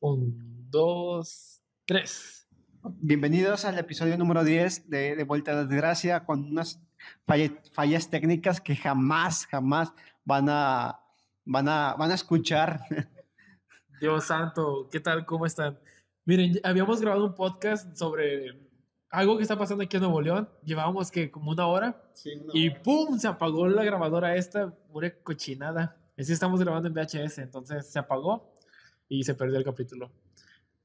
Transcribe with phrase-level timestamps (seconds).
[0.00, 2.46] Un, dos, tres.
[3.00, 6.80] Bienvenidos al episodio número 10 de, de Vuelta a la Desgracia con unas
[7.26, 9.92] falle- fallas técnicas que jamás, jamás
[10.24, 11.00] van a,
[11.44, 12.80] van a, van a escuchar.
[14.00, 15.26] Dios santo, ¿qué tal?
[15.26, 15.78] ¿Cómo están?
[16.24, 18.68] Miren, habíamos grabado un podcast sobre
[19.10, 20.48] algo que está pasando aquí en Nuevo León.
[20.62, 22.02] Llevábamos que como una hora
[22.52, 23.18] y ¡pum!
[23.18, 25.96] Se apagó la grabadora esta, una cochinada.
[26.16, 28.57] Así estamos grabando en VHS, entonces se apagó
[29.08, 30.10] y se perdió el capítulo.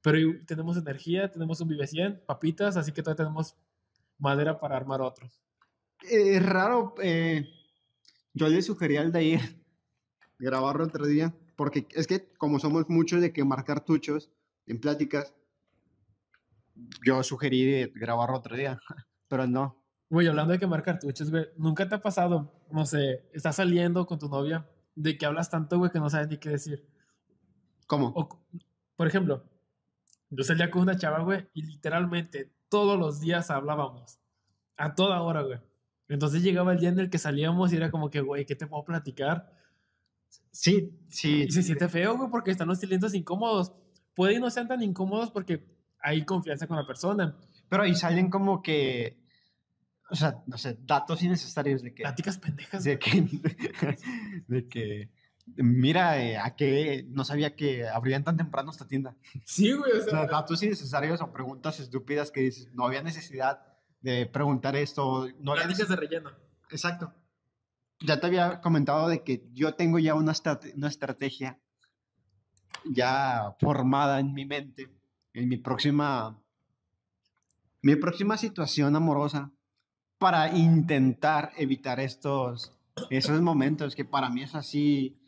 [0.02, 3.56] Pero tenemos energía, tenemos un Vive 100, papitas, así que todavía tenemos
[4.18, 5.28] madera para armar otro.
[6.10, 7.47] Eh, Es raro, eh,
[8.33, 9.39] yo le sugería al de ir
[10.39, 14.30] grabarlo otro día, porque es que como somos muchos de que marcar cartuchos
[14.66, 15.33] en pláticas,
[17.05, 18.80] yo sugerí grabarlo otro día,
[19.28, 19.82] pero no.
[20.10, 24.19] Güey, hablando de quemar cartuchos, güey, ¿nunca te ha pasado, no sé, estás saliendo con
[24.19, 26.86] tu novia, de que hablas tanto, güey, que no sabes ni qué decir?
[27.93, 28.07] ¿Cómo?
[28.15, 28.28] O,
[28.96, 29.43] por ejemplo,
[30.32, 34.19] yo salía con una chava, güey, y literalmente todos los días hablábamos.
[34.77, 35.59] A toda hora, güey.
[36.08, 38.66] Entonces llegaba el día en el que salíamos y era como que, güey, ¿qué te
[38.66, 39.53] puedo platicar?
[40.49, 41.44] Sí, sí.
[41.44, 43.73] Y se siente feo, güey, porque están los silencios incómodos.
[44.16, 45.64] Puede y no sean tan incómodos porque
[45.99, 47.38] hay confianza con la persona.
[47.69, 49.19] Pero ahí salen como que,
[50.09, 52.83] o sea, no sé, datos innecesarios de que, Pláticas pendejas.
[52.83, 53.21] de que,
[54.47, 55.11] de que,
[55.45, 59.16] mira, eh, a que no sabía que abrían tan temprano esta tienda.
[59.45, 63.61] Sí, güey, o O sea, datos innecesarios o preguntas estúpidas que dices, no había necesidad
[64.02, 65.97] de preguntar esto, no había pláticas de necesidad.
[65.97, 66.31] relleno.
[66.69, 67.14] Exacto.
[67.99, 70.33] Ya te había comentado de que yo tengo ya una,
[70.75, 71.59] una estrategia
[72.86, 74.89] ya formada en mi mente,
[75.33, 76.41] en mi próxima,
[77.81, 79.52] mi próxima situación amorosa,
[80.17, 82.73] para intentar evitar estos,
[83.09, 85.19] esos momentos que para mí es así.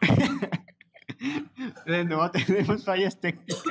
[1.86, 3.62] De nuevo tenemos fallas técnicas.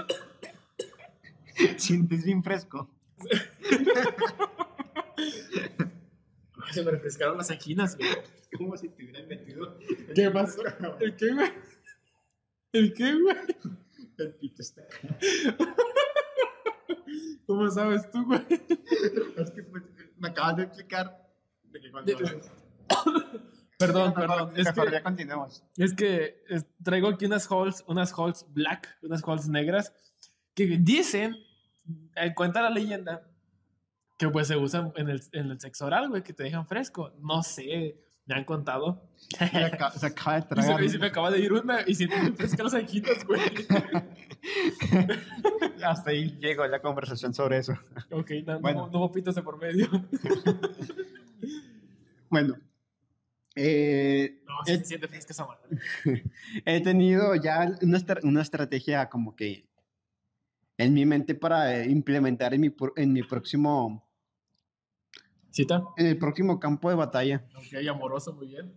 [1.77, 2.89] Sientes bien fresco.
[6.71, 8.09] Se me refrescaron las anginas, güey.
[8.57, 9.77] Como si te hubieran metido.
[10.15, 10.63] ¿Qué pasó?
[10.99, 11.51] ¿El qué, güey?
[12.71, 13.35] ¿El qué, güey?
[14.17, 14.83] El pito está.
[17.45, 18.41] ¿Cómo sabes tú, güey?
[19.37, 19.83] Es que pues,
[20.17, 21.29] me acabas de explicar
[21.71, 22.13] de que cuando.
[23.87, 24.53] Perdón, perdón.
[24.55, 25.63] Es que, ya continuemos.
[25.77, 29.93] es que es- traigo aquí unas halls, unas halls black, unas halls negras,
[30.55, 31.35] que dicen,
[32.15, 33.27] eh, cuenta la leyenda,
[34.17, 37.11] que pues se usan en el, en el sexo oral, güey, que te dejan fresco.
[37.19, 39.09] No sé, me han contado.
[39.17, 40.83] Se acaba, se acaba de Y se, tragar.
[40.83, 43.41] y se me acaba de ir una y siento muy fresca las anginas, güey.
[45.83, 47.73] Hasta ahí llegó la conversación sobre eso.
[48.11, 48.89] Ok, no, Bueno.
[48.91, 49.87] no, no de por medio.
[52.29, 52.55] Bueno.
[53.55, 55.47] Eh, No, sí he, siente fresca esa
[56.65, 59.67] he tenido ya una, una estrategia como que
[60.77, 64.07] en mi mente para eh, implementar en mi, en mi próximo
[65.51, 65.83] ¿Cita?
[65.97, 67.45] en el próximo campo de batalla.
[67.55, 68.73] Ok, amoroso, muy bien.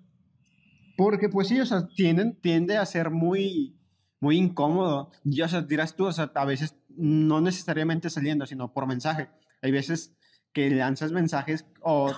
[0.97, 3.79] Porque pues sí, o sea, tienden, tiende a ser muy,
[4.21, 5.11] muy incómodo.
[5.25, 9.29] Y, o sea, dirás tú, o sea, a veces no necesariamente saliendo, sino por mensaje.
[9.63, 10.15] Hay veces
[10.53, 12.13] que lanzas mensajes o,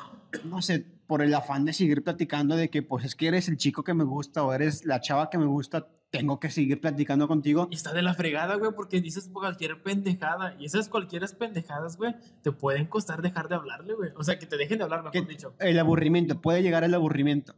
[0.45, 3.57] no sé, por el afán de seguir platicando de que pues es que eres el
[3.57, 7.27] chico que me gusta o eres la chava que me gusta, tengo que seguir platicando
[7.27, 7.67] contigo.
[7.71, 10.55] Y está de la fregada, güey, porque dices cualquier pendejada.
[10.59, 14.11] Y esas cualquier pendejadas, güey, te pueden costar dejar de hablarle, güey.
[14.17, 15.55] O sea, que te dejen de hablar, mejor dicho.
[15.59, 17.55] El aburrimiento, puede llegar el aburrimiento.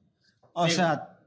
[0.52, 0.76] O Sí.
[0.76, 1.18] sea,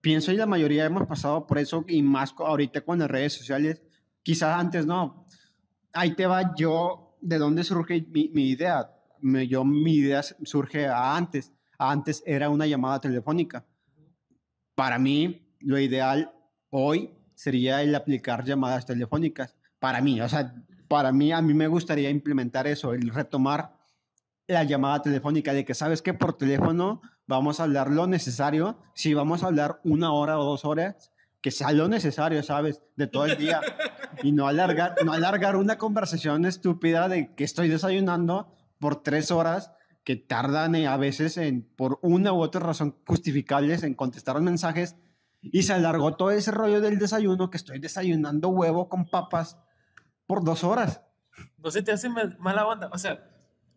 [0.00, 3.82] pienso y la mayoría hemos pasado por eso y más ahorita con las redes sociales.
[4.22, 5.26] Quizás antes no.
[5.92, 8.92] Ahí te va yo, ¿de dónde surge mi, mi idea?
[9.48, 11.52] Yo, mi idea surge antes.
[11.78, 13.64] Antes era una llamada telefónica.
[14.74, 16.32] Para mí, lo ideal
[16.70, 19.56] hoy sería el aplicar llamadas telefónicas.
[19.78, 20.54] Para mí, o sea,
[20.88, 23.76] para mí, a mí me gustaría implementar eso, el retomar
[24.46, 29.12] la llamada telefónica de que sabes que por teléfono vamos a hablar lo necesario, si
[29.12, 32.82] vamos a hablar una hora o dos horas, que sea lo necesario, ¿sabes?
[32.96, 33.60] De todo el día.
[34.22, 39.72] Y no alargar, no alargar una conversación estúpida de que estoy desayunando por tres horas
[40.06, 44.44] que tardan eh, a veces en, por una u otra razón justificables en contestar los
[44.44, 44.94] mensajes
[45.42, 49.58] y se alargó todo ese rollo del desayuno que estoy desayunando huevo con papas
[50.26, 51.02] por dos horas.
[51.58, 52.88] No se te hace mal- mala onda.
[52.92, 53.28] O sea,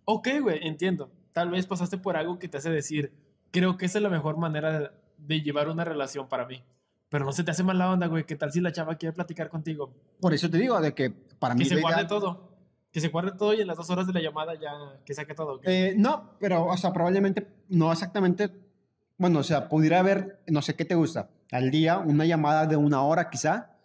[0.06, 1.12] ok, güey, entiendo.
[1.34, 3.12] Tal vez pasaste por algo que te hace decir,
[3.50, 6.64] creo que esa es la mejor manera de, de llevar una relación para mí.
[7.10, 8.24] Pero no se te hace mala onda, güey.
[8.26, 9.96] ¿Qué tal si la chava quiere platicar contigo?
[10.22, 11.66] Por eso te digo, de que para Que mí...
[11.66, 12.49] se lo guarde ideal- todo.
[12.92, 15.36] Que se guarde todo y en las dos horas de la llamada ya que saque
[15.36, 15.60] todo.
[15.64, 18.50] Eh, no, pero, o sea, probablemente no exactamente.
[19.18, 22.78] Bueno, o sea, pudiera haber, no sé qué te gusta, al día, una llamada de
[22.78, 23.76] una hora quizá,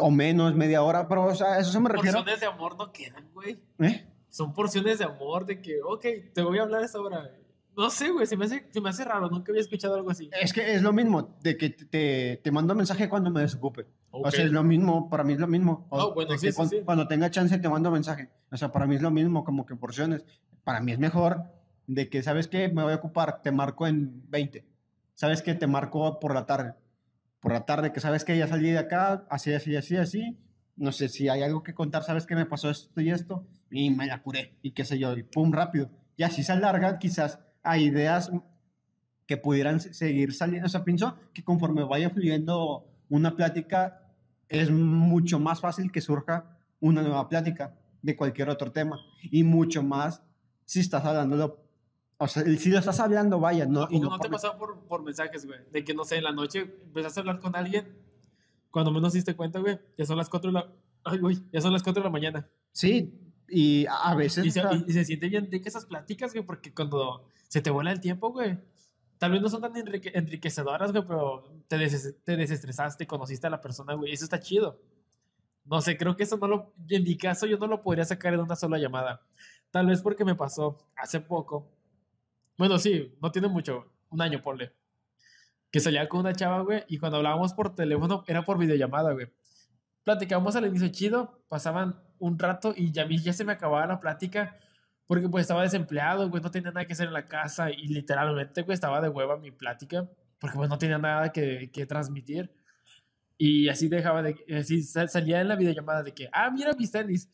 [0.00, 2.12] o menos, media hora, pero, o sea, eso se me refiere.
[2.12, 3.58] Porciones de amor no quedan, güey.
[3.78, 4.06] ¿Eh?
[4.28, 7.30] Son porciones de amor de que, ok, te voy a hablar esta hora.
[7.76, 10.28] No sé, güey, se me, hace, se me hace raro, nunca había escuchado algo así.
[10.40, 13.86] Es que es lo mismo, de que te, te mando mensaje cuando me desocupe.
[14.10, 15.86] O sea, es lo mismo, para mí es lo mismo.
[15.90, 16.82] oh, bueno, sí, cuando, sí.
[16.84, 18.30] cuando, tenga chance te mando mensaje.
[18.50, 20.24] O sea, para mí es lo mismo, como que porciones.
[20.64, 21.44] Para mí es mejor
[21.86, 22.68] de que, ¿sabes qué?
[22.68, 24.64] Me voy a ocupar, te marco en 20.
[25.14, 25.54] ¿Sabes qué?
[25.54, 26.74] Te marco por la tarde.
[27.40, 30.38] Por la tarde, que sabes que ya salí de acá, así, así, así, así.
[30.76, 33.46] No sé si hay algo que contar, ¿sabes qué me pasó esto y esto?
[33.70, 35.90] Y me la curé, y qué sé yo, y pum, rápido.
[36.16, 38.30] Y así se alargan quizás a ideas
[39.26, 40.66] que pudieran seguir saliendo.
[40.66, 44.02] O sea, pienso que conforme vaya fluyendo una plática,
[44.48, 48.98] es mucho más fácil que surja una nueva plática de cualquier otro tema.
[49.22, 50.22] Y mucho más
[50.64, 51.64] si estás hablando,
[52.18, 53.88] o sea, si lo estás hablando, vaya, no.
[53.90, 55.60] Y no, te pasó por, por mensajes, güey?
[55.72, 57.96] De que, no sé, en la noche empezaste a hablar con alguien,
[58.70, 60.72] cuando menos diste cuenta, güey, ya son las 4 de la...
[61.04, 62.48] Ay, güey, ya son las 4 de la mañana.
[62.72, 63.14] Sí,
[63.48, 64.44] y a veces...
[64.44, 67.70] Y se, y se siente bien de que esas pláticas, güey, porque cuando se te
[67.70, 68.58] vuela el tiempo, güey.
[69.18, 71.76] Tal vez no son tan enriquecedoras, güey, pero te,
[72.24, 74.12] te desestresaste, conociste a la persona, güey.
[74.12, 74.80] Eso está chido.
[75.64, 76.74] No sé, creo que eso no lo.
[76.88, 79.20] En mi caso, yo no lo podría sacar en una sola llamada.
[79.70, 81.68] Tal vez porque me pasó hace poco.
[82.56, 83.86] Bueno, sí, no tiene mucho.
[84.10, 84.72] Un año, ponle.
[85.70, 89.30] Que salía con una chava, güey, y cuando hablábamos por teléfono era por videollamada, güey.
[90.04, 94.58] Platicábamos al inicio chido, pasaban un rato y ya, ya se me acababa la plática
[95.08, 98.62] porque pues estaba desempleado, güey, no tenía nada que hacer en la casa y literalmente,
[98.62, 100.06] güey, estaba de hueva mi plática,
[100.38, 102.52] porque pues no tenía nada que, que transmitir.
[103.38, 107.30] Y así dejaba de, así salía en la videollamada de que, ah, mira mis tenis.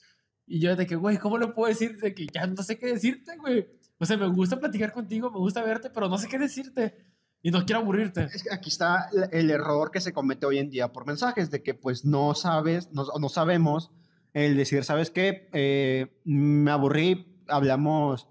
[0.46, 1.98] Y yo de que, güey, ¿cómo le puedo decir?
[1.98, 3.66] De que ya no sé qué decirte, güey.
[3.98, 6.94] O sea, me gusta platicar contigo, me gusta verte, pero no sé qué decirte.
[7.42, 8.22] Y no quiero aburrirte.
[8.32, 11.62] Es que aquí está el error que se comete hoy en día por mensajes, de
[11.62, 13.90] que pues no sabes, no, no sabemos
[14.32, 15.48] el decir, ¿sabes qué?
[15.52, 18.28] Eh, me aburrí, hablamos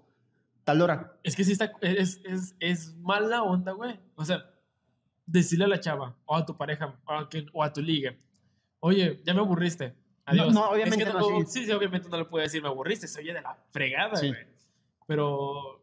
[0.64, 1.18] tal hora.
[1.22, 4.00] Es que sí está, es, es, es mala onda, güey.
[4.16, 4.50] O sea,
[5.26, 8.16] decirle a la chava, o a tu pareja, o a, o a tu liga,
[8.80, 9.94] oye, ya me aburriste.
[10.26, 10.54] Adiós.
[10.54, 11.64] No, obviamente no, sí.
[11.64, 14.34] sí, obviamente no le puede decir me aburriste, se oye de la fregada, güey.
[15.06, 15.82] Pero,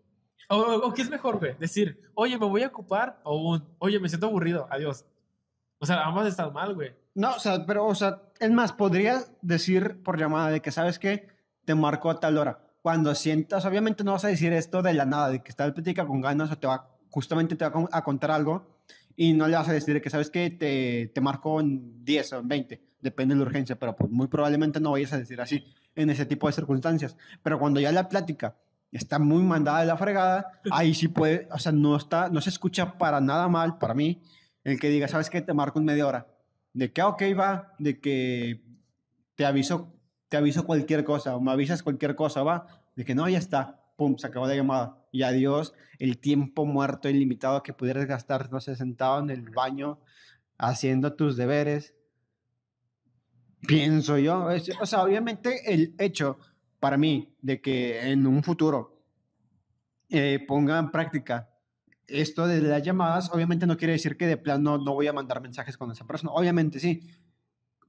[0.50, 1.56] o, o, ¿qué es mejor, güey?
[1.60, 5.06] Decir, oye, me voy a ocupar, o un, oye, me siento aburrido, adiós.
[5.78, 6.96] O sea, ambas están mal, güey.
[7.14, 10.98] No, o sea, pero, o sea, es más, podrías decir por llamada de que, ¿sabes
[10.98, 11.28] qué?
[11.66, 15.06] Te marco a tal hora cuando sientas, obviamente no vas a decir esto de la
[15.06, 18.32] nada, de que estás plática con ganas o te va, justamente te va a contar
[18.32, 18.80] algo
[19.16, 22.40] y no le vas a decir que sabes que te, te marcó en 10 o
[22.40, 25.64] en 20, depende de la urgencia, pero pues muy probablemente no vayas a decir así
[25.96, 27.16] en ese tipo de circunstancias.
[27.44, 28.56] Pero cuando ya la plática
[28.92, 32.50] está muy mandada de la fregada, ahí sí puede, o sea, no, está, no se
[32.50, 34.22] escucha para nada mal, para mí,
[34.64, 35.42] el que diga, ¿sabes qué?
[35.42, 36.28] Te marco en media hora.
[36.74, 38.64] De que, ah, ok, va, de que
[39.36, 39.94] te aviso
[40.32, 43.84] te aviso cualquier cosa o me avisas cualquier cosa, va, de que no, ya está,
[43.98, 45.06] pum, se acabó la llamada.
[45.12, 50.00] Y adiós, el tiempo muerto ilimitado que pudieras gastar, no sé, sentado en el baño
[50.58, 51.96] haciendo tus deberes.
[53.68, 54.48] Pienso yo,
[54.80, 56.40] o sea, obviamente el hecho
[56.80, 59.04] para mí de que en un futuro
[60.08, 61.50] eh, ponga en práctica
[62.08, 65.42] esto de las llamadas, obviamente no quiere decir que de plano no voy a mandar
[65.42, 66.32] mensajes con esa persona.
[66.32, 67.02] Obviamente sí,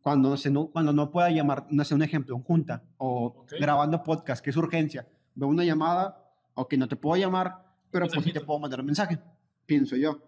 [0.03, 4.03] cuando, se no, cuando no pueda llamar, no sé, un ejemplo, un junta o grabando
[4.03, 6.23] podcast, que es urgencia, veo una llamada,
[6.55, 9.19] o que no te puedo llamar, pero pues sí te puedo mandar un mensaje,
[9.65, 10.21] pienso yo.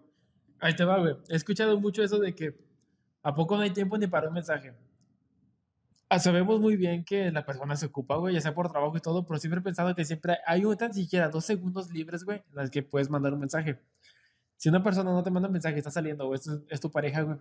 [0.59, 1.15] Ahí te va, güey.
[1.29, 2.57] He escuchado mucho eso de que
[3.21, 4.73] a poco no hay tiempo ni para un mensaje.
[6.07, 9.01] Ah, sabemos muy bien que la persona se ocupa, güey, ya sea por trabajo y
[9.01, 12.43] todo, pero siempre he pensado que siempre hay un tan siquiera dos segundos libres, güey,
[12.49, 13.81] en los que puedes mandar un mensaje.
[14.55, 17.21] Si una persona no te manda un mensaje, está saliendo, o es, es tu pareja,
[17.21, 17.37] güey,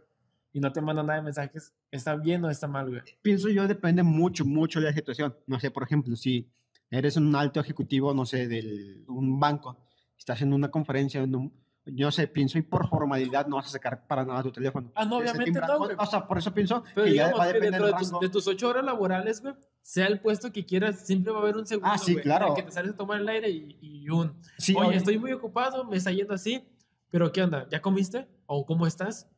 [0.54, 3.02] y no te manda nada de mensajes, ¿está bien o está mal, güey?
[3.20, 5.36] Pienso yo, depende mucho, mucho de la situación.
[5.48, 6.48] No sé, por ejemplo, si
[6.90, 9.76] eres un alto ejecutivo, no sé, de un banco,
[10.16, 11.52] estás en una conferencia, en un,
[11.86, 14.92] yo sé, pienso y por formalidad no vas a sacar para nada tu teléfono.
[14.94, 15.96] Ah, no, obviamente no, güey.
[15.98, 18.46] O sea, por eso pienso Pero que ya va a depender de, tus, de tus
[18.46, 21.90] ocho horas laborales, güey, sea el puesto que quieras, siempre va a haber un segundo,
[21.92, 22.54] Ah, sí, claro.
[22.54, 24.40] que te sales a tomar el aire y, y un...
[24.56, 26.64] Sí, oye, estoy muy ocupado, me está yendo así,
[27.10, 27.68] pero ¿qué onda?
[27.68, 28.28] ¿Ya comiste?
[28.46, 29.28] ¿O cómo estás?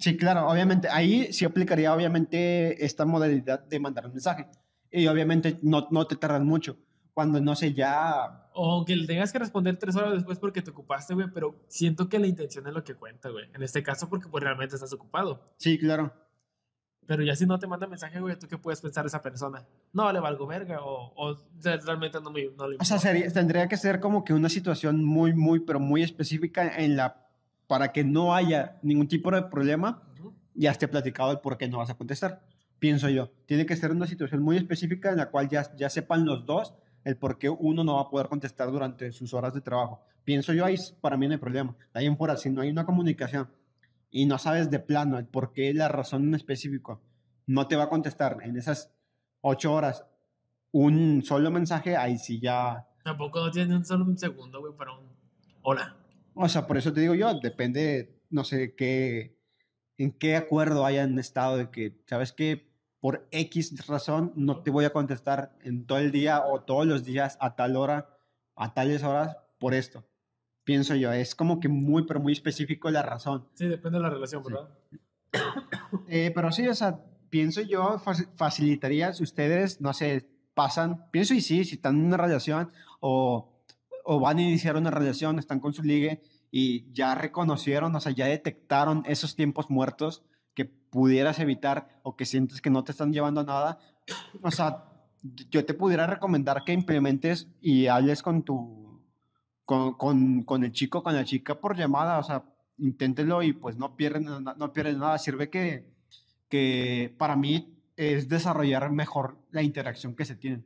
[0.00, 0.88] Sí, claro, obviamente.
[0.88, 4.48] Ahí sí aplicaría, obviamente, esta modalidad de mandar un mensaje.
[4.90, 6.78] Y obviamente no, no te tardan mucho.
[7.12, 8.48] Cuando no sé, ya.
[8.54, 11.26] O que le tengas que responder tres horas después porque te ocupaste, güey.
[11.32, 13.44] Pero siento que la intención es lo que cuenta, güey.
[13.52, 15.52] En este caso, porque pues realmente estás ocupado.
[15.58, 16.12] Sí, claro.
[17.06, 19.66] Pero ya si no te manda mensaje, güey, ¿tú qué puedes pensar esa persona?
[19.92, 22.98] No, le valgo verga o, o realmente no, me, no le O sea,
[23.32, 27.29] tendría que ser como que una situación muy, muy, pero muy específica en la
[27.70, 30.02] para que no haya ningún tipo de problema,
[30.54, 32.42] ya esté platicado el por qué no vas a contestar.
[32.80, 33.30] pienso yo.
[33.46, 36.74] Tiene que ser una situación muy específica en la cual ya, ya sepan los dos
[37.04, 40.02] el por qué uno no va a poder contestar durante sus horas de trabajo.
[40.24, 41.76] Pienso yo, ahí para mí no hay problema.
[41.94, 43.48] Ahí en fuera, si no hay una comunicación
[44.10, 47.00] y no sabes de plano el por qué, la razón en específico,
[47.46, 48.92] no te va a contestar en esas
[49.42, 50.04] ocho horas
[50.72, 52.88] un solo mensaje, ahí sí ya...
[53.04, 55.06] Tampoco no tiene un solo un segundo, güey, para un
[55.62, 55.99] hola.
[56.34, 59.36] O sea, por eso te digo yo, depende, no sé, qué,
[59.98, 62.70] en qué acuerdo hayan estado de que, ¿sabes qué?
[63.00, 67.04] por X razón no te voy a contestar en todo el día o todos los
[67.04, 68.10] días a tal hora,
[68.54, 70.06] a tales horas, por esto.
[70.64, 73.48] Pienso yo, es como que muy, pero muy específico la razón.
[73.54, 74.68] Sí, depende de la relación, ¿verdad?
[76.08, 78.00] Eh, pero sí, o sea, pienso yo,
[78.34, 83.49] facilitaría si ustedes, no sé, pasan, pienso y sí, si están en una relación o,
[84.12, 88.10] o van a iniciar una relación, están con su ligue y ya reconocieron, o sea,
[88.10, 93.12] ya detectaron esos tiempos muertos, que pudieras evitar o que sientes que no te están
[93.12, 93.78] llevando a nada,
[94.42, 94.82] o sea,
[95.48, 99.00] yo te pudiera recomendar que implementes y hables con tu,
[99.64, 102.42] con, con, con el chico, con la chica por llamada, o sea,
[102.78, 105.18] inténtelo y pues no pierdes, no pierdes nada.
[105.18, 105.86] Sirve que,
[106.48, 110.64] que para mí es desarrollar mejor la interacción que se tiene.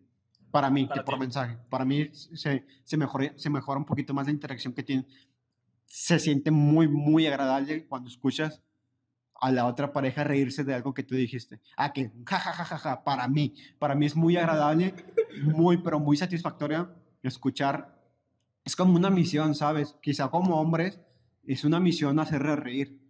[0.55, 1.59] Para mí, que por mensaje.
[1.69, 5.05] Para mí se, se, mejora, se mejora un poquito más la interacción que tienen.
[5.85, 8.63] Se siente muy, muy agradable cuando escuchas
[9.41, 11.61] a la otra pareja reírse de algo que tú dijiste.
[11.77, 14.95] Ah, que ja, para mí, para mí es muy agradable,
[15.43, 16.89] muy, pero muy satisfactoria
[17.25, 18.01] escuchar.
[18.65, 19.97] Es como una misión, ¿sabes?
[20.01, 21.01] Quizá como hombres
[21.43, 23.01] es una misión hacerle reír.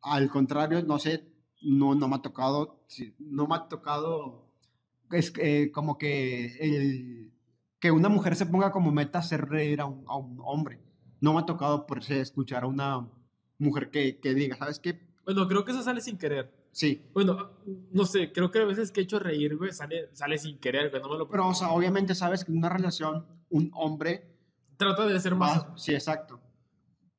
[0.00, 1.22] Al contrario, no sé,
[1.60, 2.86] no, no me ha tocado,
[3.18, 4.47] no me ha tocado,
[5.12, 7.32] es eh, como que el,
[7.80, 10.80] que una mujer se ponga como meta hacer reír a un, a un hombre.
[11.20, 13.08] No me ha tocado por escuchar a una
[13.58, 15.00] mujer que, que diga, ¿sabes qué?
[15.24, 16.52] Bueno, creo que eso sale sin querer.
[16.72, 17.02] Sí.
[17.12, 17.50] Bueno,
[17.92, 20.90] no sé, creo que a veces que he hecho reír, güey, sale, sale sin querer,
[20.90, 21.28] güey, no me lo...
[21.28, 24.36] Pero, o sea, obviamente sabes que en una relación, un hombre...
[24.76, 25.66] Trata de ser más...
[25.76, 26.40] sí, exacto.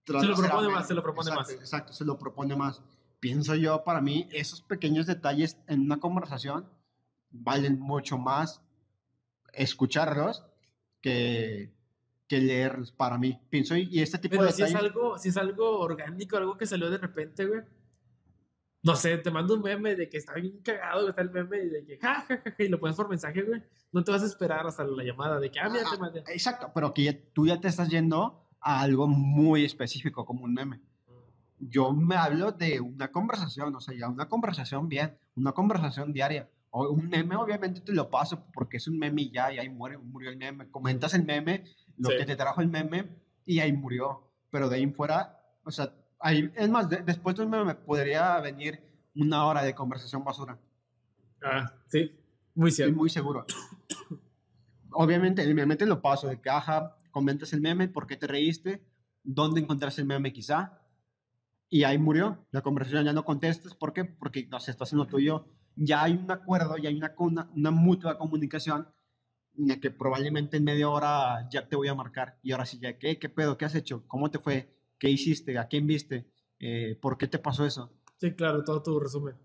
[0.05, 1.49] se lo propone más, se lo propone más.
[1.51, 2.81] Exacto, se lo propone más.
[3.19, 6.69] Pienso yo, para mí, esos pequeños detalles en una conversación
[7.31, 8.61] valen mucho más
[9.53, 10.45] escucharlos
[11.01, 11.71] que,
[12.27, 13.39] que leerlos para mí.
[13.49, 16.65] Pienso, y este tipo Pero de si es algo, si es algo orgánico, algo que
[16.65, 17.61] salió de repente, güey
[18.81, 21.69] no sé, te mando un meme de que está bien cagado, está el meme y
[21.69, 23.61] de que ja, ja, ja, y lo pones por mensaje, güey.
[23.91, 26.23] No te vas a esperar hasta la llamada de que, ah, mira, te mandé.
[26.27, 30.81] Exacto, pero que tú ya te estás yendo a algo muy específico, como un meme.
[31.59, 36.49] Yo me hablo de una conversación, o sea, ya una conversación bien, una conversación diaria.
[36.71, 39.69] O un meme, obviamente te lo paso porque es un meme y ya, y ahí
[39.69, 40.69] muere, murió el meme.
[40.69, 41.63] Comentas el meme,
[41.97, 43.09] lo que te trajo el meme,
[43.45, 44.31] y ahí murió.
[44.51, 45.93] Pero de ahí en fuera, o sea,
[46.55, 48.81] es más, después de un meme podría venir
[49.15, 50.59] una hora de conversación basura.
[51.43, 52.11] Ah, sí,
[52.53, 52.95] muy cierto.
[52.95, 53.45] muy seguro.
[54.91, 58.83] Obviamente, el meme te lo paso de caja, comentas el meme, por qué te reíste,
[59.23, 60.81] dónde encontraste el meme quizá,
[61.69, 62.45] y ahí murió.
[62.51, 64.03] La conversación ya no contestas, ¿por qué?
[64.05, 65.45] Porque no sé, estás en lo tuyo.
[65.81, 68.87] Ya hay un acuerdo, ya hay una, una, una mutua comunicación
[69.57, 72.37] en que probablemente en media hora ya te voy a marcar.
[72.43, 73.57] Y ahora sí, ya, ¿qué, qué pedo?
[73.57, 74.03] ¿Qué has hecho?
[74.07, 74.79] ¿Cómo te fue?
[74.99, 77.91] qué hiciste, a quién viste, eh, por qué te pasó eso.
[78.17, 79.35] Sí, claro, todo tu resumen.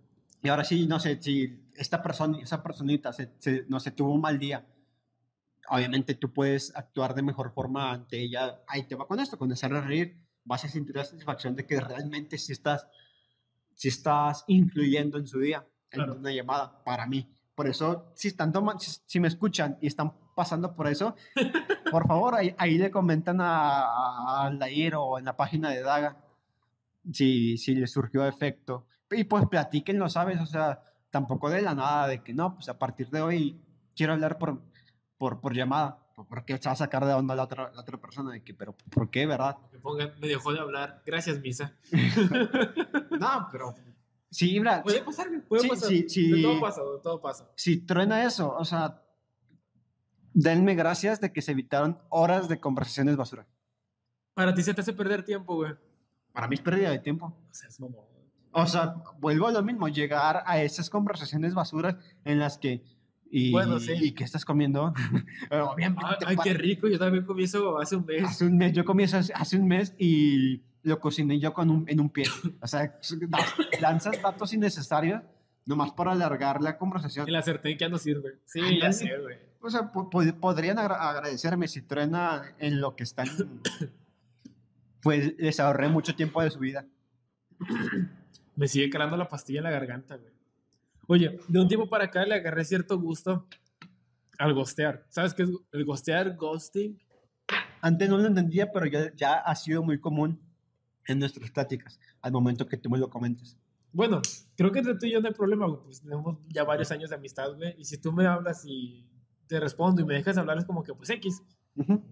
[0.42, 3.30] Y ahora sí, no sé, si esta persona, esa personita, se,
[3.68, 4.66] no sé, tuvo un mal día,
[5.70, 8.62] obviamente tú puedes actuar de mejor forma ante ella.
[8.66, 11.80] Ahí te va con esto, con hacerle reír, vas a sentir la satisfacción de que
[11.80, 12.86] realmente sí estás,
[13.74, 15.66] si estás influyendo en su día,
[16.02, 17.28] en una llamada, para mí.
[17.54, 21.14] Por eso, si, están si, si me escuchan y están pasando por eso,
[21.90, 26.16] por favor, ahí, ahí le comentan a, a Lair o en la página de Daga
[27.12, 28.86] si, si le surgió efecto.
[29.10, 30.40] Y pues platíquenlo, ¿sabes?
[30.40, 33.60] O sea, tampoco de la nada, de que no, pues a partir de hoy
[33.94, 34.60] quiero hablar por,
[35.18, 36.00] por, por llamada.
[36.28, 38.76] Porque se va a sacar de onda la otra, la otra persona, de que, pero
[38.90, 39.56] ¿por qué, verdad?
[39.72, 41.02] Me, pongan, me dejó de hablar.
[41.04, 41.72] Gracias, Misa.
[43.10, 43.74] no, pero
[44.34, 44.82] Sí, mira.
[44.82, 45.88] Puede pasar, puede pasar.
[45.88, 47.48] Sí, todo pasa, todo pasa.
[47.54, 49.00] Si truena eso, o sea,
[50.32, 53.46] denme gracias de que se evitaron horas de conversaciones basura.
[54.34, 55.74] Para ti se te hace perder tiempo, güey.
[56.32, 57.26] Para mí es pérdida de tiempo.
[57.26, 57.78] O sea, es
[58.50, 62.82] O sea, vuelvo a lo mismo, llegar a esas conversaciones basuras en las que...
[63.30, 63.92] Y, bueno, sí.
[64.00, 64.92] ¿Y qué estás comiendo?
[66.26, 68.24] ay, qué rico, yo también comí eso hace un mes.
[68.24, 71.84] Hace un mes, yo comí eso hace un mes y lo cociné yo con un,
[71.88, 72.24] en un pie.
[72.60, 72.98] O sea,
[73.80, 75.22] lanzas datos innecesarios
[75.66, 77.28] nomás para alargar la conversación.
[77.28, 78.38] El acerté que ya no sirve.
[78.44, 79.36] Sí, ya sé, güey.
[79.60, 83.28] O sea, podrían agradecerme si truena en lo que están.
[85.02, 86.86] pues les ahorré mucho tiempo de su vida.
[88.56, 90.33] Me sigue calando la pastilla en la garganta, güey.
[91.06, 93.46] Oye, de un tiempo para acá le agarré cierto gusto
[94.38, 95.06] al ghostear.
[95.08, 96.98] ¿Sabes qué es el ghostear, ghosting?
[97.80, 100.40] Antes no lo entendía, pero ya, ya ha sido muy común
[101.06, 103.58] en nuestras pláticas, al momento que tú me lo comentes.
[103.92, 104.22] Bueno,
[104.56, 107.16] creo que entre tú y yo no hay problema, pues tenemos ya varios años de
[107.16, 109.06] amistad, güey, y si tú me hablas y
[109.46, 111.42] te respondo y me dejas hablar es como que, pues, X.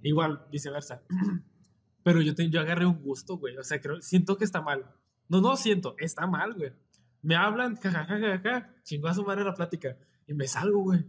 [0.02, 1.02] Igual, viceversa.
[2.04, 4.84] Pero yo, te, yo agarré un gusto, güey, o sea, creo, siento que está mal.
[5.28, 6.72] No, no siento, está mal, güey.
[7.22, 11.04] Me hablan, jajajaja, ja, ja, chingó a su madre la plática, y me salgo, güey.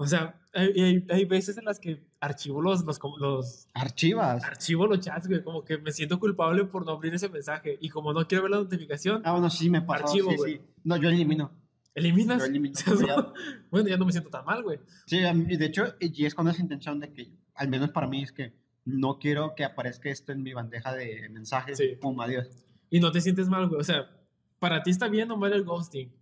[0.00, 3.68] O sea, hay, hay, veces en las que archivo los, los, los...
[3.74, 4.44] Archivas.
[4.44, 5.42] Archivo los chats, güey.
[5.42, 7.76] Como que me siento culpable por no abrir ese mensaje.
[7.80, 9.22] Y como no quiero ver la notificación...
[9.24, 10.04] Ah, bueno, sí me pasa.
[10.04, 10.60] Archivo, güey.
[10.84, 11.50] No, yo elimino.
[11.96, 12.38] ¿Eliminas?
[12.38, 12.78] Yo elimino.
[13.72, 14.78] bueno, ya no me siento tan mal, güey.
[15.06, 18.30] Sí, de hecho, y es con esa intención de que, al menos para mí, es
[18.30, 21.76] que no quiero que aparezca esto en mi bandeja de mensajes.
[21.76, 21.96] Sí.
[22.00, 22.48] Pum, adiós.
[22.88, 23.80] Y no te sientes mal, güey.
[23.80, 24.08] O sea,
[24.58, 26.12] para ti está bien o mal el ghosting.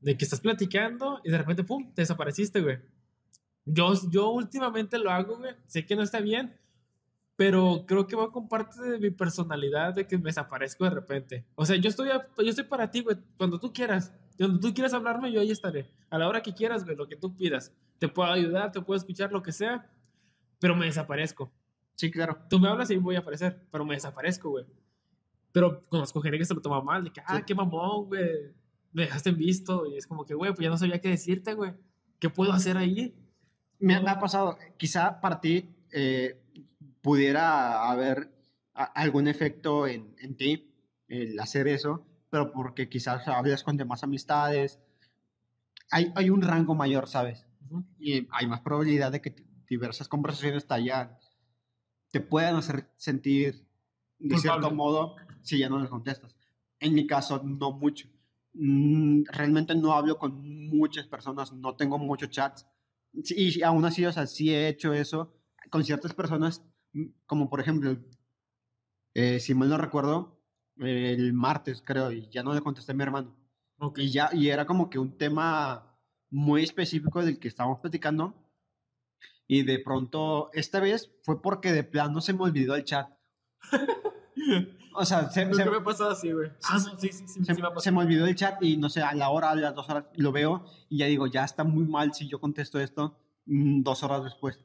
[0.00, 2.78] De que estás platicando y de repente, pum, te desapareciste, güey.
[3.64, 5.54] Yo, yo últimamente lo hago, güey.
[5.66, 6.54] Sé que no está bien,
[7.36, 11.46] pero creo que va con parte de mi personalidad de que me desaparezco de repente.
[11.54, 14.12] O sea, yo estoy, yo estoy para ti, güey, cuando tú quieras.
[14.36, 15.90] Cuando tú quieras hablarme, yo ahí estaré.
[16.10, 17.72] A la hora que quieras, güey, lo que tú pidas.
[17.98, 19.90] Te puedo ayudar, te puedo escuchar, lo que sea,
[20.58, 21.52] pero me desaparezco.
[21.94, 22.38] Sí, claro.
[22.50, 24.66] Tú me hablas y voy a aparecer, pero me desaparezco, güey.
[25.54, 28.52] Pero conozco gente que se lo toma mal, de que, ah, qué mamón, güey,
[28.92, 29.86] me dejaste en visto.
[29.86, 31.74] Y es como que, güey, pues ya no sabía qué decirte, güey.
[32.18, 33.14] ¿Qué puedo hacer ahí?
[33.78, 36.42] me, ha pasado, quizá para ti eh,
[37.02, 38.32] pudiera haber
[38.72, 40.74] algún efecto en, en, ti
[41.06, 44.80] el hacer eso, pero porque quizás hablas con demás amistades,
[45.90, 47.46] hay, hay un rango mayor, ¿sabes?
[48.00, 49.36] Y hay más probabilidad de que
[49.68, 50.74] diversas conversaciones te,
[52.10, 53.68] te puedan hacer sentir
[54.18, 56.34] de cierto modo si ya no les contestas.
[56.80, 58.08] En mi caso, no mucho.
[58.54, 62.66] Mm, realmente no hablo con muchas personas, no tengo muchos chats
[63.14, 65.32] y aún así, o sea, sí he hecho eso
[65.70, 67.96] con ciertas personas, mm, como por ejemplo,
[69.14, 70.40] eh, si mal no recuerdo,
[70.78, 73.36] el martes creo, y ya no le contesté a mi hermano.
[73.96, 75.96] Y, ya, y era como que un tema
[76.30, 78.34] muy específico del que estábamos platicando.
[79.46, 83.08] Y de pronto, esta vez fue porque de plano se me olvidó el chat.
[84.96, 86.50] O sea, se, se me ha pasado así, güey.
[86.62, 89.12] Ah, sí, sí, sí, se, me, se me olvidó el chat y no sé, a
[89.14, 92.14] la hora, a las dos horas, lo veo y ya digo, ya está muy mal
[92.14, 94.60] si yo contesto esto mm, dos horas después.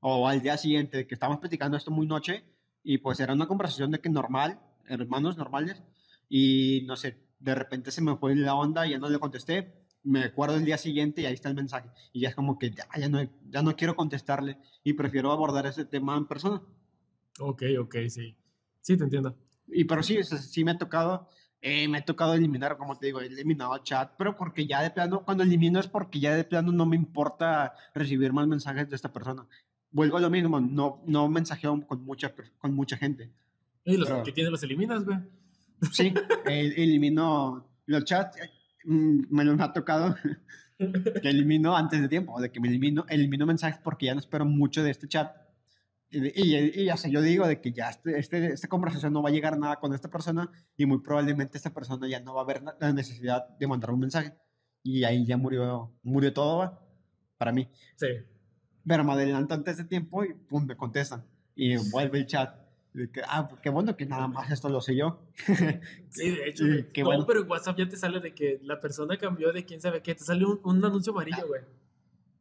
[0.00, 2.44] O al día siguiente, que estamos platicando esto muy noche
[2.82, 5.82] y pues era una conversación de que normal, hermanos normales,
[6.28, 9.84] y no sé, de repente se me fue la onda y ya no le contesté.
[10.04, 11.90] Me acuerdo el día siguiente y ahí está el mensaje.
[12.12, 15.66] Y ya es como que ya, ya, no, ya no quiero contestarle y prefiero abordar
[15.66, 16.62] ese tema en persona.
[17.40, 18.36] Ok, ok, sí.
[18.80, 19.36] Sí, te entiendo.
[19.68, 21.28] Y pero sí, sí me ha tocado,
[21.60, 24.90] eh, me ha tocado eliminar, como te digo, he eliminado chat, pero porque ya de
[24.90, 28.96] plano, cuando elimino es porque ya de plano no me importa recibir más mensajes de
[28.96, 29.46] esta persona.
[29.90, 33.32] Vuelvo a lo mismo, no, no mensajeo con mucha, con mucha gente.
[33.84, 35.18] ¿Y los que tienes los eliminas, güey?
[35.92, 36.12] Sí,
[36.46, 38.50] elimino los chats, eh,
[38.84, 40.14] mm, me los ha tocado
[40.78, 44.44] que elimino antes de tiempo, de que me elimino, elimino mensajes porque ya no espero
[44.44, 45.45] mucho de este chat
[46.16, 49.32] y, ya sé, yo digo de que ya este, este, esta conversación no va a
[49.32, 52.46] llegar a nada con esta persona y muy probablemente esta persona ya no va a
[52.46, 54.34] ver la necesidad de mandar un mensaje.
[54.82, 56.78] Y ahí ya murió, murió todo
[57.38, 57.68] para mí.
[57.96, 58.06] Sí.
[58.86, 61.24] Pero me adelanto antes de tiempo y pum, me contestan.
[61.54, 62.54] Y vuelve el chat.
[63.12, 65.26] que, ah, pues qué bueno que nada más esto lo sé yo.
[66.08, 66.64] sí, de hecho.
[66.92, 67.26] qué bueno.
[67.26, 70.14] pero en WhatsApp ya te sale de que la persona cambió de quién sabe qué.
[70.14, 71.62] Te sale un, un anuncio amarillo, güey.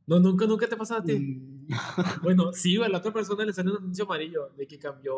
[0.08, 1.18] No, nunca, nunca te pasa a ti.
[1.18, 1.55] Mm.
[2.23, 5.15] bueno, sí, a la otra persona le sale un anuncio amarillo de que cambió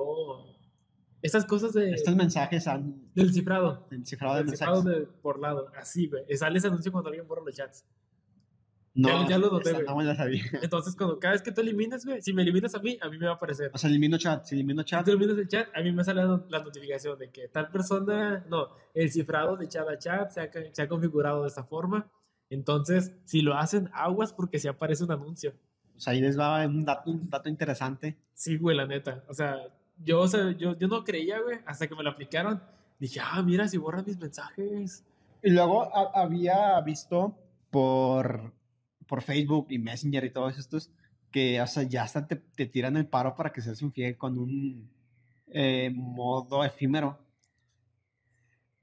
[1.22, 1.92] estas cosas de.
[1.92, 3.12] Estos mensajes han.
[3.14, 3.88] Del cifrado.
[3.90, 4.80] Del cifrado de mensajes.
[4.80, 5.72] Cifrado de, por lado.
[5.76, 6.24] Así, güey.
[6.38, 7.86] Sale ese anuncio cuando alguien borra los chats.
[8.94, 9.86] No, ya, lo noté, güey.
[9.86, 10.44] No sabía.
[10.62, 13.18] Entonces, cuando cada vez que tú elimines, güey, si me eliminas a mí, a mí
[13.18, 13.70] me va a aparecer.
[13.74, 15.02] O sea, elimino chat, si elimino chat.
[15.02, 18.44] Si tú eliminas el chat, a mí me sale la notificación de que tal persona,
[18.50, 22.10] no, el cifrado de chat a chat se ha, se ha configurado de esta forma
[22.50, 25.54] entonces, si lo hacen, aguas porque se aparece un anuncio.
[25.98, 28.18] O sea, ahí les va un dato, un dato interesante.
[28.34, 29.24] Sí, güey, la neta.
[29.28, 29.58] O sea,
[30.04, 32.62] yo, o sea, yo, yo no creía, güey, hasta que me lo aplicaron.
[33.00, 35.04] Dije, ah, mira, si borran mis mensajes.
[35.44, 37.36] Y luego había visto
[37.70, 38.54] por,
[39.08, 40.92] por Facebook y Messenger y todos estos
[41.32, 44.38] que, o sea, ya hasta te, te tiran el paro para que seas infiel con
[44.38, 44.90] un
[45.48, 47.20] eh, modo efímero.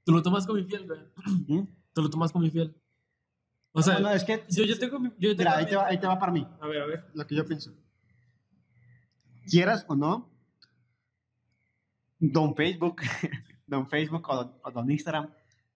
[0.03, 0.99] Tú lo tomas como infiel, güey.
[1.47, 1.67] ¿Mm?
[1.93, 2.75] Tú lo tomas como infiel.
[3.77, 4.45] O sea, no, es que.
[4.49, 4.97] Yo, yo tengo.
[5.19, 6.47] Yo mira, ahí te, va, ahí te va para mí.
[6.61, 7.05] A ver, a ver.
[7.13, 7.73] Lo que yo pienso.
[9.49, 10.31] Quieras o no,
[12.17, 13.01] don Facebook,
[13.67, 15.29] don Facebook o don, Instagram,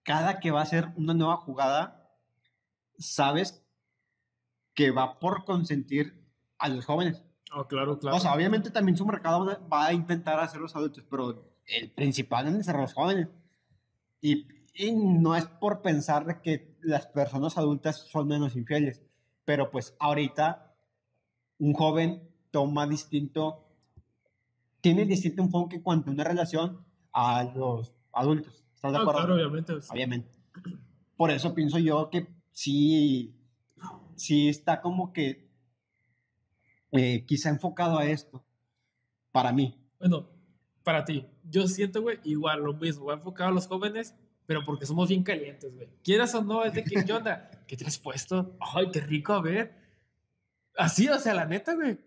[0.04, 2.10] cada que va a hacer una nueva jugada,
[2.98, 3.62] sabes
[4.74, 6.26] que va por consentir
[6.58, 7.22] a los jóvenes.
[7.54, 8.16] Oh, claro, claro.
[8.16, 12.48] O sea, obviamente también su mercado va a intentar hacer los adultos, pero el principal
[12.48, 13.28] es ser los jóvenes.
[14.22, 19.02] Y, y, no es por pensar que las personas adultas son menos infieles,
[19.46, 20.74] pero pues ahorita
[21.60, 23.66] un joven toma distinto,
[24.82, 28.64] tiene distinto enfoque cuanto a una relación a los adultos.
[28.76, 29.20] ¿Estás de Ah, acuerdo?
[29.22, 29.74] claro, obviamente.
[29.90, 30.30] Obviamente.
[31.18, 33.36] Por eso pienso yo que sí,
[34.16, 35.50] sí está como que
[36.92, 38.44] eh, quizá enfocado a esto,
[39.32, 39.78] para mí.
[40.00, 40.30] Bueno,
[40.84, 44.16] para ti, yo siento, güey, igual lo mismo, enfocado a los jóvenes,
[44.50, 45.88] pero porque somos bien calientes, güey.
[46.04, 47.52] Quieras o no, es de que, ¿qué onda?
[47.68, 48.58] ¿Qué te has puesto?
[48.60, 49.76] Ay, qué rico, a ver.
[50.76, 52.00] Así, o sea, la neta, güey.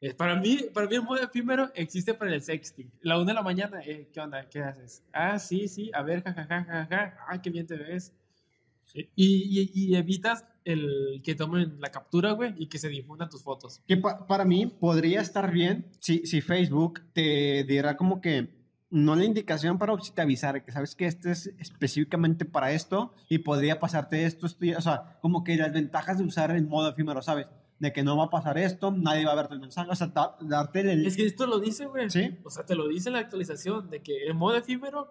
[0.00, 2.90] Eh, Para mí, para mí el modo efímero existe para el sexting.
[3.02, 4.48] La una de la mañana, eh, ¿qué onda?
[4.48, 5.04] ¿Qué haces?
[5.12, 7.16] Ah, sí, sí, a ver, jajaja, jajaja.
[7.28, 8.12] Ah, qué bien te ves.
[8.92, 13.44] Y, y, y evitas el que tomen la captura, güey, y que se difundan tus
[13.44, 13.80] fotos.
[13.86, 18.58] Que pa- para mí podría estar bien si, si Facebook te diera como que
[18.90, 23.38] no la indicación, si te avisara que sabes que este es específicamente para esto y
[23.38, 27.22] podría pasarte esto, esto o sea, como que las ventajas de usar el modo efímero,
[27.22, 27.46] ¿sabes?
[27.78, 30.08] De que no va a pasar esto, nadie va a verte el mensaje, o sea,
[30.08, 31.06] da- darte el...
[31.06, 32.10] Es que esto lo dice, güey.
[32.10, 32.36] ¿Sí?
[32.44, 35.08] O sea, te lo dice la actualización de que el modo efímero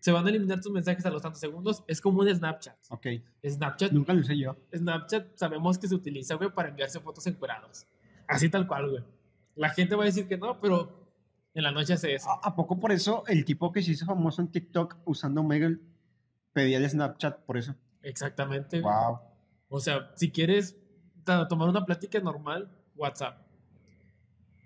[0.00, 1.84] se van a eliminar tus mensajes a los tantos segundos.
[1.88, 2.76] Es como un Snapchat.
[2.90, 3.06] Ok,
[3.46, 4.56] Snapchat, nunca lo usé yo.
[4.76, 7.86] Snapchat sabemos que se utiliza, güey, para enviarse fotos encuerados.
[8.26, 9.04] Así tal cual, güey.
[9.56, 11.07] La gente va a decir que no, pero
[11.54, 12.30] en la noche hace eso.
[12.30, 15.78] ¿A, a poco por eso el tipo que se hizo famoso en TikTok usando Omegle
[16.52, 17.74] pedía el Snapchat por eso?
[18.02, 18.80] Exactamente.
[18.80, 19.18] Wow.
[19.68, 20.76] O sea, si quieres
[21.48, 23.46] tomar una plática normal, WhatsApp.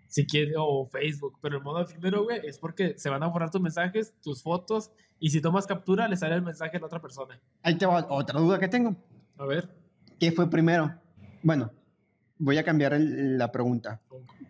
[0.07, 3.51] Si quieres, o Facebook, pero el modo efímero, güey, es porque se van a borrar
[3.51, 7.01] tus mensajes, tus fotos, y si tomas captura, le sale el mensaje a la otra
[7.01, 7.41] persona.
[7.63, 8.95] Ahí te va otra duda que tengo.
[9.39, 9.71] A ver.
[10.21, 10.93] ¿Qué fue primero?
[11.43, 11.71] Bueno,
[12.39, 14.03] voy a cambiar el- la pregunta.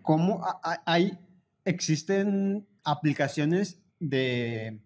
[0.02, 0.42] ¿Cómo
[0.84, 1.16] hay,
[1.64, 4.80] existen aplicaciones de,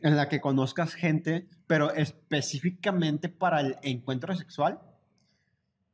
[0.00, 4.80] en la que conozcas gente, pero específicamente para el encuentro sexual?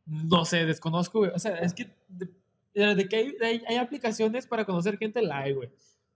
[0.06, 1.30] No sé, desconozco, güey.
[1.34, 1.94] O sea, es que
[2.74, 5.70] de, que hay, hay, hay aplicaciones para conocer gente live, güey.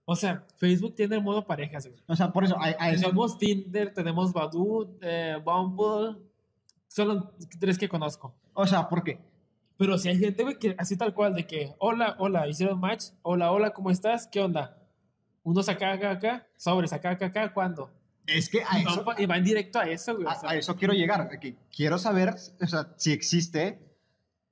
[0.09, 1.99] O sea, Facebook tiene el modo parejas, güey.
[2.07, 6.21] O sea, por eso, Tenemos Tinder, tenemos Badoo, eh, Bumble.
[6.87, 7.23] Son los
[7.59, 8.33] tres que conozco.
[8.53, 9.19] o sea, ¿por qué?
[9.77, 13.05] Pero si hay gente, güey, que así tal cual, de que, hola, hola, hicieron match,
[13.21, 14.27] hola, hola, ¿cómo estás?
[14.27, 14.77] ¿Qué onda?
[15.43, 17.91] Unos acá, acá, acá, sobres, acá, acá, acá, ¿cuándo?
[18.25, 20.25] Es que a Y van, eso, pa- y van directo a eso, güey.
[20.25, 21.29] o a, sea, a eso quiero llegar.
[21.39, 23.79] que quiero saber, o sea, si existe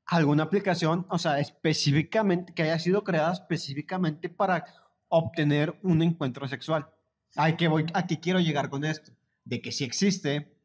[0.06, 4.64] alguna aplicación, o sea, específicamente, que haya sido creada específicamente para
[5.10, 6.88] obtener un encuentro sexual.
[7.36, 9.12] ¿A qué, voy, a qué quiero llegar con esto?
[9.44, 10.56] De que si existe,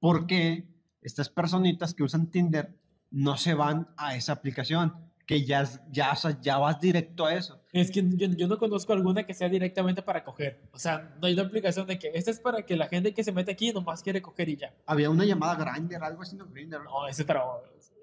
[0.00, 0.68] ¿por qué
[1.00, 2.76] estas personitas que usan Tinder
[3.10, 4.94] no se van a esa aplicación?
[5.26, 7.60] Que ya, ya, o sea, ya vas directo a eso.
[7.72, 10.60] Es que yo, yo no conozco alguna que sea directamente para coger.
[10.72, 13.22] O sea, no hay una aplicación de que esta es para que la gente que
[13.22, 14.74] se mete aquí nomás quiere coger y ya.
[14.86, 17.44] Había una llamada Grindr, algo así, no Grindr, No, ese es para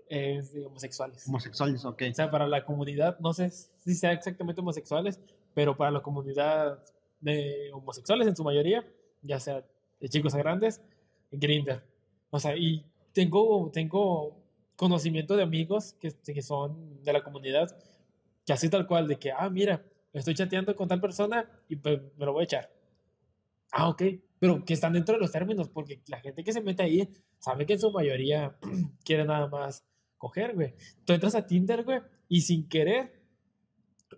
[0.10, 1.28] es de homosexuales.
[1.28, 2.04] homosexuales, ok.
[2.10, 5.20] O sea, para la comunidad, no sé si sea exactamente homosexuales,
[5.54, 6.80] pero para la comunidad
[7.20, 8.86] de homosexuales en su mayoría,
[9.22, 9.66] ya sea
[10.00, 10.82] de chicos a grandes,
[11.32, 11.84] Grinder.
[12.30, 14.38] O sea, y tengo, tengo
[14.78, 17.76] conocimiento de amigos que, que son de la comunidad,
[18.46, 22.00] que así tal cual, de que, ah, mira, estoy chateando con tal persona y pues
[22.16, 22.72] me lo voy a echar.
[23.72, 24.04] Ah, ok,
[24.40, 27.10] pero que están dentro de los términos, porque la gente que se mete ahí
[27.40, 28.56] sabe que en su mayoría
[29.04, 29.84] quiere nada más
[30.18, 30.76] coger, güey.
[31.04, 33.20] Tú entras a Tinder, güey, y sin querer,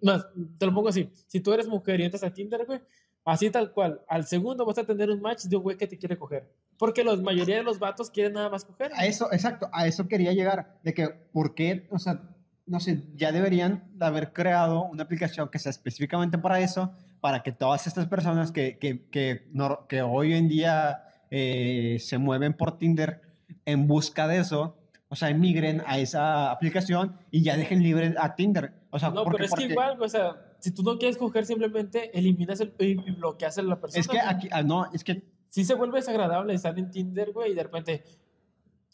[0.01, 2.81] más, te lo pongo así, si tú eres mujer y entras a Tinder, güey,
[3.23, 5.97] así tal cual, al segundo vas a tener un match de un güey que te
[5.97, 6.51] quiere coger.
[6.79, 8.91] Porque la mayoría de los vatos quieren nada más coger.
[8.95, 11.87] A eso, exacto, a eso quería llegar, de que, ¿por qué?
[11.91, 12.21] O sea,
[12.65, 17.43] no sé, ya deberían de haber creado una aplicación que sea específicamente para eso, para
[17.43, 22.53] que todas estas personas que, que, que, no- que hoy en día eh, se mueven
[22.53, 23.21] por Tinder
[23.65, 24.77] en busca de eso,
[25.09, 28.73] o sea, emigren a esa aplicación y ya dejen libre a Tinder.
[28.91, 30.97] O sea, no, porque, pero es que porque- igual, güey, o sea, si tú no
[30.97, 33.99] quieres coger, simplemente eliminas el, y bloqueas a la persona.
[33.99, 37.51] Es que aquí, ah, no, es que, sí se vuelve desagradable estar en Tinder, güey,
[37.51, 38.03] y de repente,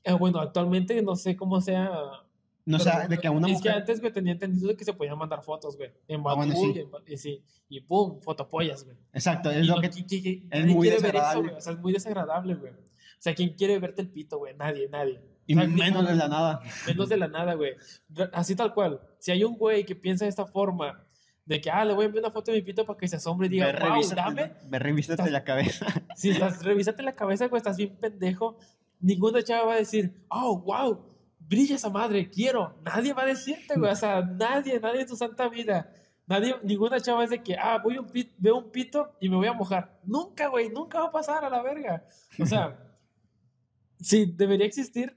[0.04, 1.89] eh, bueno, actualmente no sé cómo sea.
[2.65, 3.82] no pero sé, de que a una es que mujer...
[3.82, 6.74] antes, güey, tenía entendido que se podían mandar fotos, güey, en Ah, bueno, sí.
[7.08, 8.98] y, en sí, y pum, fotopollas, güey.
[9.13, 9.88] Exacto, es Y lo que...
[9.88, 11.41] es muy quiere ver eso, desagradable.
[11.41, 12.74] güey, o sea, es muy desagradable, güey.
[12.74, 14.56] O sea, ¿quién quiere verte el pito, güey?
[14.56, 15.22] Nadie, nadie.
[15.48, 16.60] Y O sea, menos de la nada.
[16.88, 17.74] menos de la nada, güey.
[18.34, 19.00] Así tal cual.
[19.20, 21.05] Si hay un güey que piensa de esta forma,
[21.46, 23.18] de que, ah, le voy a enviar una foto de mi pito para que se
[23.18, 24.52] asombre y diga, Ve, wow, revísate, dame.
[24.68, 25.86] ve, revísate Estás- la cabeza.
[26.16, 28.58] Si estás, revísate la cabeza, güey, estás bien pendejo.
[29.00, 31.06] ninguna chava va a decir, oh, wow,
[31.40, 32.76] brilla esa madre, quiero.
[32.84, 33.92] Nadie va a decirte, güey.
[33.92, 35.92] O sea, nadie, nadie en tu santa vida.
[36.28, 39.36] Nadie, ninguna chava es de que, ah, voy un pit, veo un pito y me
[39.36, 40.00] voy a mojar.
[40.06, 42.04] Nunca, güey, nunca va a pasar a la verga.
[42.42, 42.80] O sea,
[44.00, 45.16] sí, debería existir,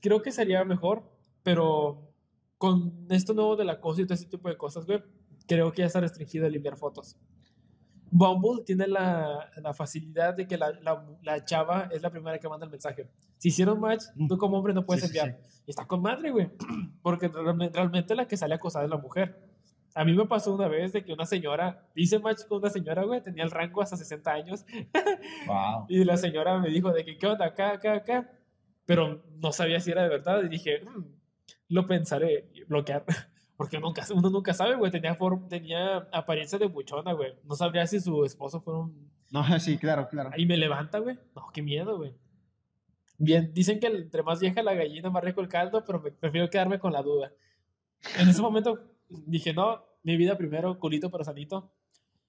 [0.00, 1.04] creo que sería mejor,
[1.44, 2.10] pero
[2.56, 5.00] con esto nuevo del acoso y todo ese tipo de cosas, güey,
[5.48, 7.16] creo que ya está restringido el enviar fotos.
[8.10, 12.48] Bumble tiene la, la facilidad de que la, la, la, chava es la primera que
[12.48, 13.08] manda el mensaje.
[13.36, 15.38] Si hicieron match, tú como hombre no puedes enviar.
[15.66, 16.50] Y está con madre, güey.
[17.02, 19.38] Porque realmente, la que sale acosada es la mujer.
[19.94, 23.04] A mí me pasó una vez de que una señora, hice match con una señora,
[23.04, 24.64] güey, tenía el rango hasta 60 años.
[25.46, 25.86] Wow.
[25.88, 27.46] y la señora me dijo de que, ¿qué onda?
[27.46, 28.30] Acá, acá, acá.
[28.86, 30.42] Pero no sabía si era de verdad.
[30.42, 31.04] Y dije, mm,
[31.68, 33.04] lo pensaré, bloquear.
[33.58, 34.90] Porque nunca, uno nunca sabe, güey.
[34.90, 35.18] Tenía,
[35.50, 37.34] tenía apariencia de buchona, güey.
[37.44, 39.10] No sabría si su esposo fue un...
[39.30, 40.30] No, sí, claro, claro.
[40.32, 41.18] Ahí me levanta, güey.
[41.34, 42.14] No, qué miedo, güey.
[43.18, 46.78] Bien, dicen que entre más vieja la gallina, más rico el caldo, pero prefiero quedarme
[46.78, 47.32] con la duda.
[48.16, 51.72] En ese momento dije, no, mi vida primero, culito pero sanito.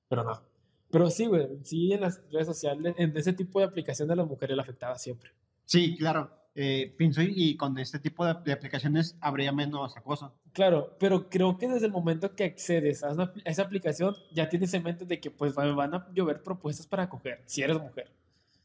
[0.08, 0.42] Pero no.
[0.90, 4.50] Pero sí, güey, sí en las redes sociales, en ese tipo de aplicaciones la mujer
[4.50, 5.30] es la afectada siempre.
[5.66, 6.39] Sí, claro.
[6.56, 10.34] Eh, pienso y, con este tipo de, aplicaciones habría menos acoso.
[10.52, 14.84] Claro, pero creo que desde el momento que accedes a, esa aplicación ya tienes en
[14.84, 18.12] mente de que pues van a llover propuestas para coger, si eres mujer.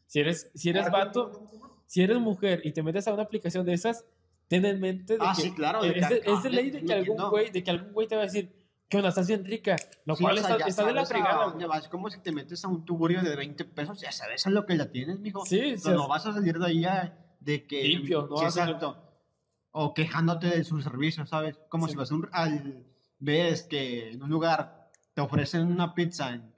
[0.06, 1.50] Si eres, si eres vato,
[1.86, 4.04] si eres mujer y te metes a una aplicación de esas,
[4.48, 6.08] ten en mente de ah, que sí, claro, es,
[6.42, 8.50] de, ley de que, algún güey, de que algún güey te va a decir,
[8.88, 9.10] ¿qué onda?
[9.10, 9.76] Estás bien rica.
[10.04, 11.54] Lo cual está, está de la fregada.
[11.78, 14.64] Es como si te metes a un tuburio de 20 pesos, ya sabes a lo
[14.66, 15.44] que ya tienes, mijo.
[15.44, 15.90] Sí, sí.
[15.90, 17.82] No, vas a salir de ahí ya de que...
[17.84, 18.42] Limpio, ¿no?
[18.42, 19.00] exacto.
[19.72, 21.58] O quejándote de sus servicios, ¿sabes?
[21.68, 22.86] Como si vas un, al,
[23.18, 26.54] ves que en un lugar te ofrecen una pizza en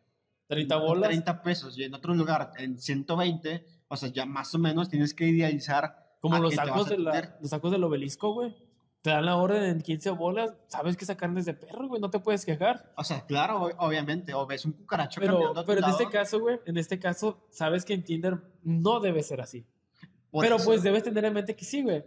[0.48, 1.08] 30 bolas.
[1.08, 5.14] 30 pesos y en otro lugar en 120, o sea, ya más o menos tienes
[5.14, 6.04] que idealizar.
[6.20, 8.54] Como los sacos, de los sacos del obelisco, güey.
[9.02, 12.00] Te dan la orden en 15 bolas, sabes que esa carne es de perro, güey,
[12.00, 12.92] no te puedes quejar.
[12.96, 16.76] O sea, claro, obviamente, o ves un cucaracho Pero, pero en este caso, güey, en
[16.76, 19.64] este caso, sabes que en Tinder no debe ser así.
[20.40, 22.04] Pero pues debes tener en mente que sí, güey.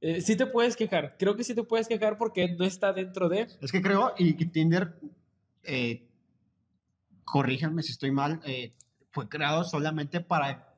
[0.00, 1.16] Eh, sí te puedes quejar.
[1.18, 3.48] Creo que sí te puedes quejar porque no está dentro de.
[3.60, 4.94] Es que creo, y que Tinder,
[5.64, 6.06] eh,
[7.24, 8.72] corríjanme si estoy mal, eh,
[9.10, 10.74] fue creado solamente para.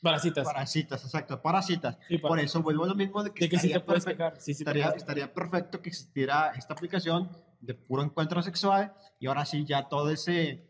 [0.00, 0.46] Para citas.
[0.46, 1.98] Para citas, exacto, para citas.
[2.22, 4.40] Por eso vuelvo a lo mismo de que, sí te puedes quejar.
[4.40, 9.66] Sí, estaría, estaría perfecto que existiera esta aplicación de puro encuentro sexual y ahora sí
[9.66, 10.69] ya todo ese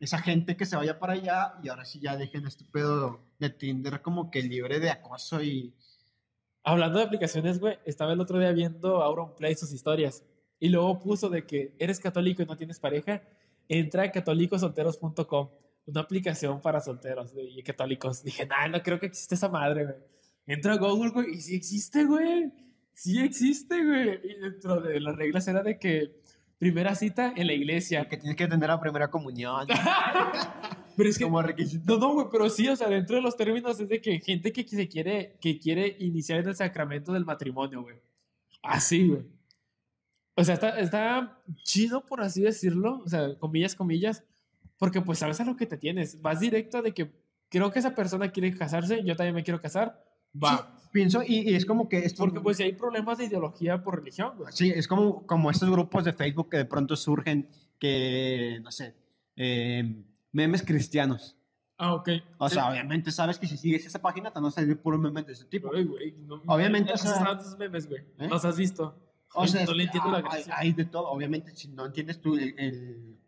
[0.00, 3.50] esa gente que se vaya para allá y ahora sí ya dejen este pedo de
[3.50, 5.74] Tinder como que libre de acoso y...
[6.64, 10.22] Hablando de aplicaciones, güey, estaba el otro día viendo Auron Play sus historias
[10.60, 13.22] y luego puso de que eres católico y no tienes pareja,
[13.68, 15.50] entra a catolicosolteros.com,
[15.86, 18.22] una aplicación para solteros y católicos.
[18.22, 19.96] Dije, nah, no creo que existe esa madre, güey.
[20.46, 22.52] Entra a Google, güey, y sí existe, güey.
[22.92, 24.20] Sí existe, güey.
[24.24, 26.17] Y dentro de las reglas era de que
[26.58, 28.08] primera cita en la iglesia.
[28.08, 29.66] Que tienes que tener la primera comunión.
[30.96, 31.94] pero es que, Como requisito.
[31.94, 34.52] No, no, güey, pero sí, o sea, dentro de los términos es de que gente
[34.52, 37.96] que se quiere, que quiere iniciar en el sacramento del matrimonio, güey.
[38.62, 39.22] Así, güey.
[40.34, 44.24] O sea, está, está chido, por así decirlo, o sea, comillas, comillas,
[44.78, 46.22] porque pues sabes a lo que te tienes.
[46.22, 47.10] Vas directo de que
[47.48, 50.00] creo que esa persona quiere casarse, yo también me quiero casar,
[50.34, 52.10] va pienso, y, es como que...
[52.16, 54.32] Porque pues si hay problemas de ideología por religión.
[54.50, 58.94] Sí, es como, como estos grupos de Facebook que de pronto surgen que, no sé,
[59.36, 61.36] eh, memes cristianos.
[61.76, 62.08] Ah, ok.
[62.38, 65.26] O sea, obviamente sabes que si sigues esa página te van a salir puros memes
[65.26, 65.68] de ese tipo.
[65.68, 66.92] obviamente.
[66.92, 68.02] No, esos memes, güey.
[68.18, 68.28] ¿Eh?
[68.28, 68.98] ¿Los has visto?
[69.34, 71.08] O sea, no le entiendo la hay, hay, de todo.
[71.08, 73.18] Obviamente, si no entiendes tú el,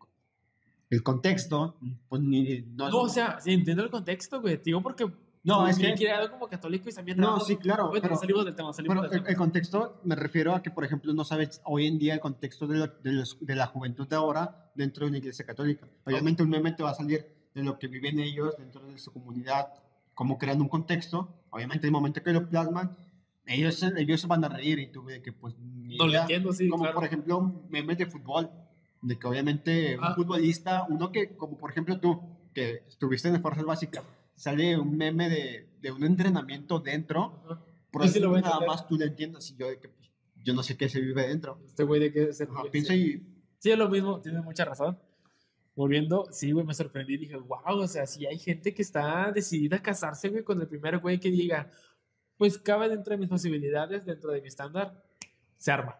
[0.89, 1.77] el, contexto,
[2.09, 2.61] pues ni.
[2.73, 4.59] No, no o sea, si entiendo el contexto, güey.
[4.61, 5.09] Digo porque
[5.43, 5.93] no, es que...
[5.93, 7.17] quiere algo como católico y también...
[7.17, 7.91] No, sí, claro.
[7.91, 11.23] pero, salimos del tema, salimos del el, contexto, me refiero a que, por ejemplo, no
[11.23, 15.05] sabes hoy en día el contexto de, de, los, de, la juventud de ahora dentro
[15.05, 15.87] de una iglesia católica.
[16.05, 19.11] Obviamente un meme te va a salir de lo que viven ellos dentro de su
[19.11, 19.73] comunidad,
[20.13, 21.33] cómo crean un contexto.
[21.49, 22.95] Obviamente el momento que lo plasman,
[23.45, 25.55] ellos, ellos se van a reír y tú ves que pues...
[25.57, 28.49] No lo entiendo, sí, Como por ejemplo memes de fútbol,
[29.01, 30.13] de que obviamente un ah.
[30.15, 32.21] futbolista, uno que, como por ejemplo tú,
[32.53, 34.03] que estuviste en fuerzas básicas,
[34.41, 37.43] sale un meme de, de un entrenamiento dentro,
[37.91, 40.09] por eso nada más tú le entiendas y yo de que pues,
[40.43, 41.61] yo no sé qué se vive dentro.
[41.63, 43.23] Este güey de qué se piensa y...
[43.59, 44.97] Sí, es lo mismo, tienes mucha razón.
[45.75, 47.17] Volviendo, sí, güey, me sorprendí.
[47.17, 50.67] Dije, wow, o sea, si hay gente que está decidida a casarse, güey, con el
[50.67, 51.69] primer güey que diga,
[52.35, 55.03] pues cabe dentro de mis posibilidades, dentro de mi estándar,
[55.57, 55.99] se arma.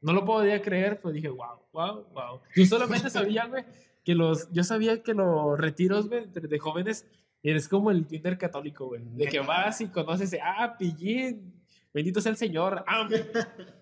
[0.00, 2.40] No lo podía creer, pues dije, wow, wow, wow.
[2.56, 3.66] Yo solamente sabía, güey,
[4.02, 7.06] que los, yo sabía que los retiros, güey, de jóvenes
[7.42, 9.02] Eres como el Tinder católico, güey.
[9.14, 11.52] De que vas y conoces, ah, pillín,
[11.92, 12.84] bendito sea el Señor.
[12.86, 13.08] Ah,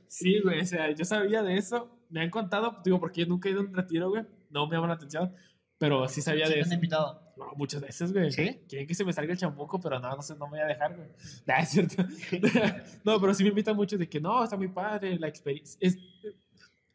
[0.06, 1.98] sí, güey, o sea, yo sabía de eso.
[2.08, 4.24] Me han contado, digo, porque yo nunca he ido a un retiro, güey.
[4.48, 5.34] No me llama la atención.
[5.80, 6.74] Pero sí sabía de eso.
[6.74, 7.32] invitado?
[7.36, 8.30] No, muchas veces, güey.
[8.30, 8.60] ¿Sí?
[8.68, 10.66] Quieren que se me salga el chambuco, pero no, no sé, no me voy a
[10.66, 11.08] dejar, güey.
[11.46, 12.04] No, es cierto.
[13.04, 15.78] no, pero sí me invitan mucho de que no, está muy padre, la experiencia.
[15.80, 15.98] Es,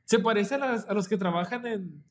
[0.04, 2.04] se parece a, las, a, los que trabajan en,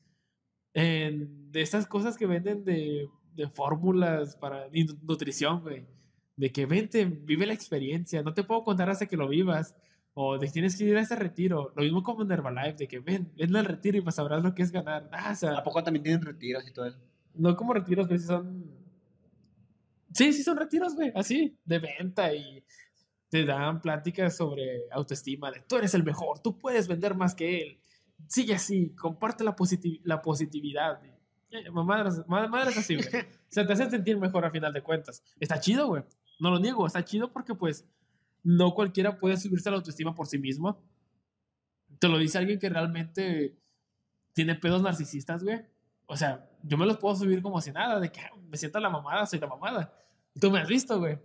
[0.73, 4.67] en de esas cosas que venden de, de fórmulas para
[5.01, 5.85] nutrición, güey.
[6.37, 8.21] De que vente, vive la experiencia.
[8.21, 9.75] No te puedo contar hasta que lo vivas.
[10.13, 11.73] O de que tienes que ir a ese retiro.
[11.75, 14.55] Lo mismo como en Herbalife, de que ven, ven al retiro y pues sabrás lo
[14.55, 15.09] que es ganar.
[15.11, 16.97] Ah, o sea, ¿A poco también tienen retiros y todo eso?
[17.33, 18.63] No como retiros, pero sí son.
[20.13, 22.63] Sí, sí son retiros, güey, así, de venta y
[23.29, 27.61] te dan pláticas sobre autoestima, de tú eres el mejor, tú puedes vender más que
[27.61, 27.81] él.
[28.27, 29.53] Sigue así, comparte la,
[30.03, 31.03] la positividad.
[31.03, 31.14] Eh,
[31.71, 33.07] madres, madres así, güey.
[33.45, 35.23] O sea, te hacen sentir mejor a final de cuentas.
[35.39, 36.03] Está chido, güey.
[36.39, 37.87] No lo niego, está chido porque pues
[38.43, 40.83] no cualquiera puede subirse a la autoestima por sí mismo.
[41.99, 43.57] Te lo dice alguien que realmente
[44.33, 45.61] tiene pedos narcisistas, güey.
[46.07, 48.79] O sea, yo me los puedo subir como si nada, de que ah, me siento
[48.79, 49.93] la mamada, soy la mamada.
[50.39, 51.17] Tú me has visto, güey.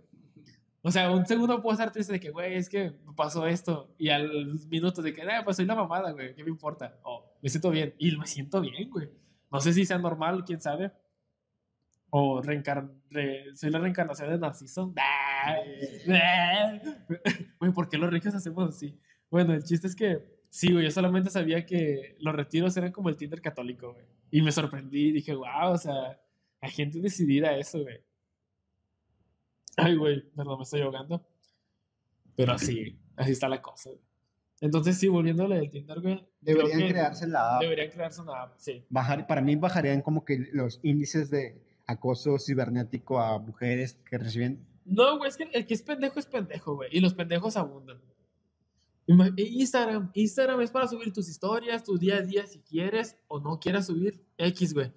[0.83, 3.93] O sea, un segundo puedo estar triste de que, güey, es que me pasó esto.
[3.99, 6.97] Y al minuto de que, eh, pues soy la mamada, güey, ¿qué me importa?
[7.03, 7.93] O me siento bien.
[7.99, 9.09] Y me siento bien, güey.
[9.51, 10.91] No sé si sea normal, quién sabe.
[12.09, 12.89] O reencar
[13.53, 14.93] soy la reencarnación de Narciso.
[17.59, 18.99] Güey, ¿por qué los regios hacemos así?
[19.29, 23.09] Bueno, el chiste es que sí, güey, yo solamente sabía que los retiros eran como
[23.09, 24.05] el Tinder católico, güey.
[24.29, 26.19] Y me sorprendí, dije, wow, o sea,
[26.59, 28.03] hay gente decidida a eso, güey.
[29.77, 31.25] Ay, güey, perdón, me estoy ahogando.
[32.35, 34.01] Pero así, así está la cosa, güey.
[34.61, 36.25] Entonces, sí, volviéndole del Tinder, güey.
[36.39, 37.61] Deberían crearse la app.
[37.61, 38.85] Deberían crearse una app, sí.
[38.89, 44.65] Bajar, para mí bajarían como que los índices de acoso cibernético a mujeres que reciben
[44.85, 46.89] no, güey, es que el que es pendejo es pendejo, güey.
[46.91, 48.01] Y los pendejos abundan.
[49.07, 50.11] E Instagram.
[50.13, 53.87] Instagram es para subir tus historias, tu día a día si quieres o no quieras
[53.87, 54.23] subir.
[54.37, 54.91] X, güey.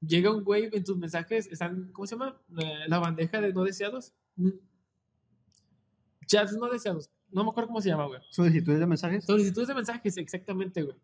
[0.00, 2.40] Llega un güey en tus mensajes, están, ¿cómo se llama?
[2.88, 4.12] La bandeja de no deseados.
[4.36, 4.50] Mm.
[6.26, 7.10] Chats no deseados.
[7.32, 8.20] No me acuerdo cómo se llama, güey.
[8.30, 9.24] ¿Solicitudes de mensajes?
[9.24, 10.96] Solicitudes de mensajes, exactamente, güey.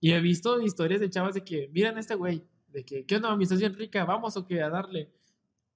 [0.00, 3.16] Y he visto historias de chavas de que, miran a este güey, de que, ¿qué
[3.16, 4.04] onda, mi estás bien rica?
[4.04, 5.12] Vamos o qué, a darle.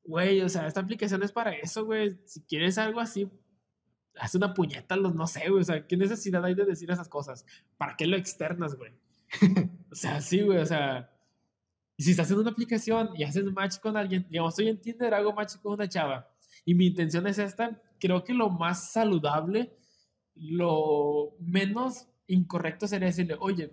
[0.04, 2.18] Güey, o sea, esta aplicación es para eso, güey.
[2.24, 3.30] Si quieres algo así,
[4.18, 5.60] haz una puñeta, los, no sé, güey.
[5.60, 7.44] O sea, ¿qué necesidad hay de decir esas cosas?
[7.76, 8.92] ¿Para qué lo externas, güey?
[9.92, 11.12] o sea, sí, güey, o sea.
[11.98, 15.32] si estás en una aplicación y haces match con alguien, digamos, estoy en Tinder, hago
[15.32, 16.28] match con una chava,
[16.64, 19.76] y mi intención es esta, creo que lo más saludable,
[20.34, 23.72] lo menos incorrecto sería decirle, oye,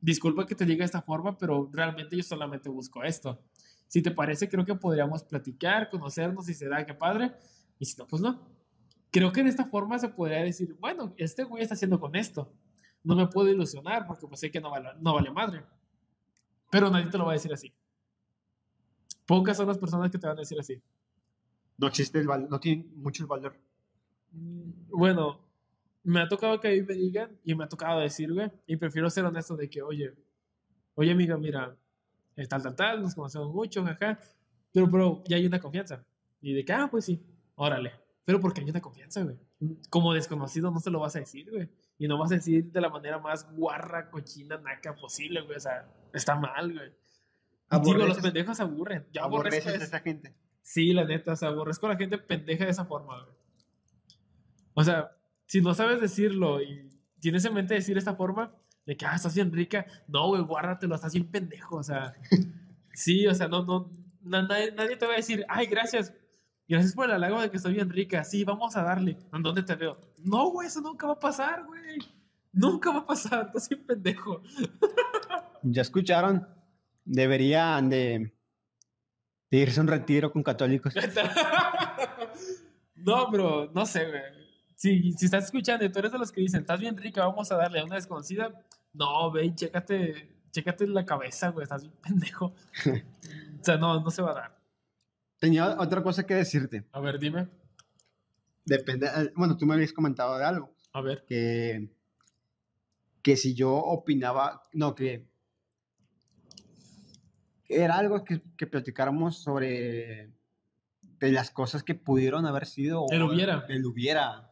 [0.00, 3.42] disculpa que te diga de esta forma, pero realmente yo solamente busco esto.
[3.86, 7.32] Si te parece, creo que podríamos platicar, conocernos y se da, qué padre.
[7.78, 8.48] Y si no, pues no.
[9.10, 12.52] Creo que de esta forma se podría decir, bueno, este güey está haciendo con esto.
[13.02, 15.64] No me puedo ilusionar porque pues sé que no vale, no vale madre.
[16.70, 17.72] Pero nadie te lo va a decir así.
[19.26, 20.80] Pocas son las personas que te van a decir así.
[21.80, 23.56] No existe el valor, no tiene mucho valor.
[24.32, 25.40] Mm, bueno,
[26.02, 28.76] me ha tocado que a mí me digan y me ha tocado decir, güey, y
[28.76, 30.12] prefiero ser honesto de que, oye,
[30.94, 31.74] oye amiga, mira,
[32.48, 34.18] tal, tal, tal, nos conocemos mucho, jaja.
[34.72, 36.04] Pero, pero ya hay una confianza.
[36.42, 37.92] Y de que, ah, pues sí, órale.
[38.24, 39.38] Pero porque hay una confianza, güey.
[39.88, 41.68] Como desconocido no se lo vas a decir, güey.
[41.98, 45.56] Y no vas a decir de la manera más guarra, cochina, naca posible, güey.
[45.56, 46.92] O sea, está mal, güey.
[47.82, 49.06] Digo, los pendejos aburren.
[49.12, 50.34] Ya aborrezco a esa gente.
[50.62, 53.36] Sí, la neta, o sea, aborrezco a la gente pendeja de esa forma, güey.
[54.74, 58.54] O sea, si no sabes decirlo y tienes en mente decir esta forma,
[58.86, 59.86] de que, ah, estás bien rica.
[60.08, 61.76] No, güey, guárdatelo, estás bien pendejo.
[61.76, 62.14] O sea,
[62.94, 63.90] sí, o sea, no, no,
[64.22, 66.12] nadie, nadie, te va a decir, ay, gracias.
[66.68, 68.22] Gracias por el halago de que estoy bien rica.
[68.24, 69.16] Sí, vamos a darle.
[69.32, 70.00] ¿En dónde te veo?
[70.18, 71.98] No, güey, eso nunca va a pasar, güey.
[72.52, 73.46] Nunca va a pasar.
[73.46, 74.42] Estás bien pendejo.
[75.62, 76.48] Ya escucharon.
[77.04, 78.32] Deberían de,
[79.50, 80.94] de irse a un retiro con católicos.
[82.96, 84.22] no, pero no sé, güey.
[84.74, 87.52] Si, si estás escuchando y tú eres de los que dicen, estás bien rica, vamos
[87.52, 92.46] a darle a una desconocida, no, ve, chécate, chécate la cabeza, güey, estás bien pendejo.
[92.86, 94.58] o sea, no, no se va a dar.
[95.38, 96.84] Tenía otra cosa que decirte.
[96.92, 97.48] A ver, dime.
[98.64, 100.72] Depende, eh, bueno, tú me habías comentado de algo.
[100.92, 101.24] A ver.
[101.26, 101.90] Que,
[103.22, 105.29] que si yo opinaba, no, que
[107.70, 110.32] era algo que, que platicáramos sobre
[111.20, 113.06] de las cosas que pudieron haber sido.
[113.10, 113.64] El hubiera.
[113.68, 114.50] El hubiera.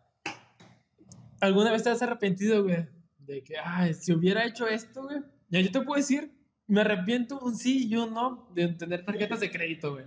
[1.41, 2.87] ¿Alguna vez te has arrepentido, güey?
[3.19, 5.19] De que, ay, si hubiera hecho esto, güey.
[5.49, 6.31] Ya yo te puedo decir,
[6.67, 10.05] me arrepiento un sí y un no de tener tarjetas de crédito, güey.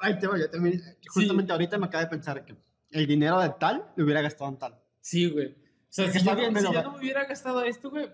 [0.00, 0.80] Ahí te voy, yo también.
[1.08, 2.56] Justamente ahorita me acabo de pensar que
[2.90, 4.80] el dinero de tal lo hubiera gastado en tal.
[5.00, 5.48] Sí, güey.
[5.48, 8.08] O sea, si, yo, bien, si yo no me hubiera gastado esto, güey,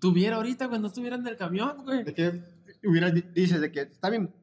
[0.00, 2.04] tuviera ahorita cuando estuviera en el camión, güey.
[2.04, 4.34] De que hubiera, dices de que está bien,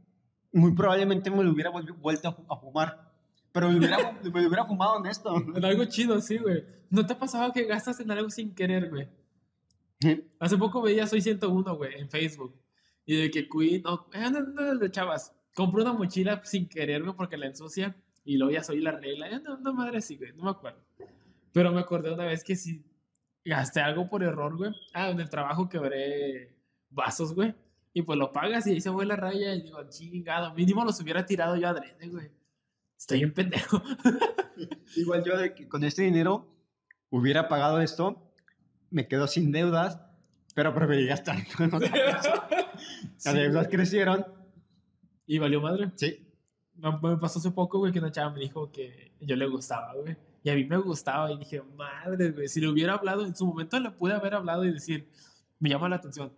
[0.51, 3.13] muy probablemente me lo hubiera vuelto a fumar.
[3.51, 5.35] Pero me hubiera, me hubiera fumado en esto.
[5.55, 6.65] En algo chido, sí, güey.
[6.89, 9.07] ¿No te ha pasado que gastas en algo sin querer, güey?
[10.39, 12.59] Hace poco veía Soy 101, güey, en Facebook.
[13.05, 15.33] Y de que Queen, no, eh, no, no, de chavas.
[15.53, 17.95] Compré una mochila sin querer, güey, porque la ensucia.
[18.25, 19.29] Y luego ya soy la regla.
[19.29, 20.79] Ya no, no, madre sí, güey, no me acuerdo.
[21.51, 22.83] Pero me acordé una vez que sí
[23.45, 24.71] gasté algo por error, güey.
[24.93, 26.55] Ah, en el trabajo quebré
[26.89, 27.53] vasos, güey.
[27.93, 29.53] Y pues lo pagas y ahí se fue la raya.
[29.53, 32.31] Y digo, chingado, mínimo los hubiera tirado yo adrede, güey.
[32.97, 33.81] Estoy un pendejo.
[34.95, 35.33] Igual yo
[35.69, 36.47] con este dinero
[37.09, 38.33] hubiera pagado esto,
[38.89, 39.99] me quedo sin deudas,
[40.55, 41.37] pero preferí gastar.
[43.25, 44.25] Las deudas crecieron.
[45.25, 45.91] ¿Y valió madre?
[45.95, 46.27] Sí.
[46.75, 50.17] Me, pasó hace poco, güey, que una chava me dijo que yo le gustaba, güey.
[50.43, 53.45] Y a mí me gustaba y dije, madre, güey, si le hubiera hablado, en su
[53.45, 55.07] momento le pude haber hablado y decir,
[55.59, 56.33] me llama la atención.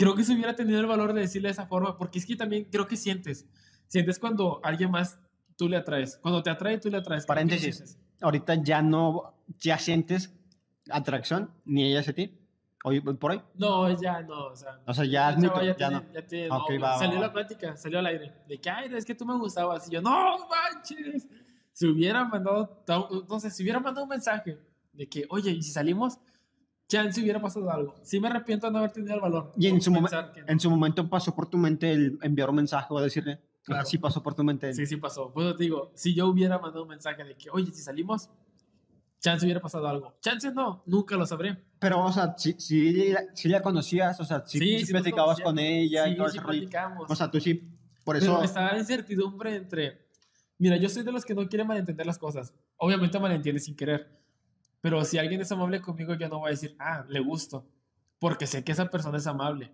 [0.00, 2.34] Creo que si hubiera tenido el valor de decirle de esa forma, porque es que
[2.34, 3.46] también creo que sientes.
[3.86, 5.20] Sientes cuando alguien más
[5.58, 6.16] tú le atraes.
[6.22, 7.26] Cuando te atrae, tú le atraes.
[7.26, 7.98] Paréntesis.
[8.22, 10.34] Ahorita ya no, ya sientes
[10.90, 12.34] atracción, ni ella hacia ti.
[12.82, 13.42] Hoy por hoy.
[13.56, 14.80] No, ya no, o sea.
[14.86, 16.02] O sea, ya, ya, ya, no.
[16.14, 18.32] Ya te, salió la plática, salió al aire.
[18.48, 19.86] De que, ay, es que tú me gustabas.
[19.86, 21.28] Y yo, no manches.
[21.72, 24.58] Si hubiera mandado, entonces, si hubiera mandado un mensaje
[24.94, 26.18] de que, oye, ¿y si salimos?
[26.90, 27.94] Si hubiera pasado algo.
[28.02, 29.52] Sí me arrepiento de no haber tenido el valor.
[29.56, 29.92] Y en su,
[30.46, 33.86] en su momento pasó por tu mente el enviar un mensaje o decirle, claro.
[33.86, 34.72] sí pasó por tu mente.
[34.74, 35.32] Sí, sí pasó.
[35.32, 38.28] Pues te digo, si yo hubiera mandado un mensaje de que, oye, si salimos,
[39.20, 40.16] chance hubiera pasado algo.
[40.20, 41.56] Chance no, nunca lo sabré.
[41.78, 45.58] Pero, o sea, si, si, si la conocías, o sea, si, sí, si platicabas con
[45.58, 47.10] ella y todo sí, platicamos.
[47.10, 47.62] O sea, tú sí,
[48.04, 48.34] por eso...
[48.34, 50.08] Pero estaba incertidumbre entre...
[50.58, 52.52] Mira, yo soy de los que no quieren malentender las cosas.
[52.76, 54.19] Obviamente malentiende sin querer.
[54.80, 57.66] Pero si alguien es amable conmigo, yo no voy a decir, ah, le gusto.
[58.18, 59.72] Porque sé que esa persona es amable.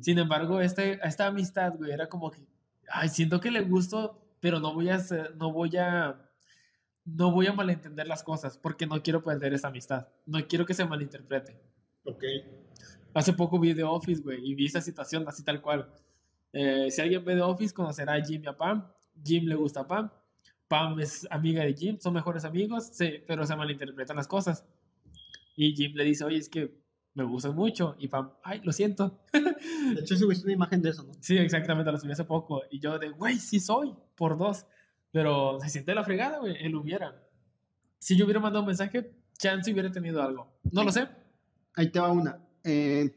[0.00, 2.40] Sin embargo, este, esta amistad, güey, era como que,
[2.88, 4.98] ay, siento que le gusto, pero no voy a,
[5.36, 6.20] no voy a
[7.04, 10.08] no voy a malentender las cosas porque no quiero perder esa amistad.
[10.26, 11.60] No quiero que se malinterprete.
[12.04, 12.24] Ok.
[13.12, 15.88] Hace poco vi The Office, güey, y vi esa situación así tal cual.
[16.52, 18.86] Eh, si alguien ve The Office, conocerá a Jim y a Pam.
[19.22, 20.10] Jim le gusta a Pam.
[20.68, 24.64] Pam es amiga de Jim, son mejores amigos, sí, pero se malinterpretan las cosas.
[25.56, 26.82] Y Jim le dice, oye, es que
[27.14, 27.96] me gustan mucho.
[27.98, 29.20] Y Pam, ay, lo siento.
[29.32, 31.12] De hecho, subiste una imagen de eso, ¿no?
[31.20, 32.62] Sí, exactamente, lo subí hace poco.
[32.70, 34.66] Y yo de, güey, sí soy, por dos.
[35.12, 36.56] Pero se siente la fregada, güey.
[36.58, 37.22] Él hubiera.
[37.98, 40.58] Si yo hubiera mandado un mensaje, chance hubiera tenido algo.
[40.72, 41.06] No lo sé.
[41.76, 42.44] Ahí te va una.
[42.64, 43.16] Eh,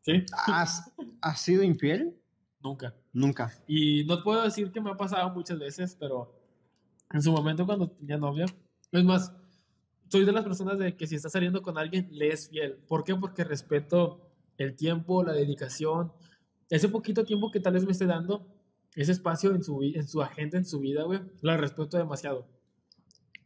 [0.00, 0.24] ¿Sí?
[0.46, 0.90] ¿Has,
[1.20, 2.18] ¿Has sido infiel?
[2.60, 2.94] Nunca.
[3.12, 3.52] Nunca.
[3.66, 6.34] Y no puedo decir que me ha pasado muchas veces, pero
[7.12, 8.46] en su momento cuando tenía novia,
[8.90, 9.32] es más,
[10.08, 12.74] soy de las personas de que si estás saliendo con alguien, le es fiel.
[12.88, 13.14] ¿Por qué?
[13.14, 16.12] Porque respeto el tiempo, la dedicación,
[16.70, 18.46] ese poquito tiempo que tal vez me esté dando,
[18.94, 22.46] ese espacio en su, en su agenda, en su vida, güey, la respeto demasiado.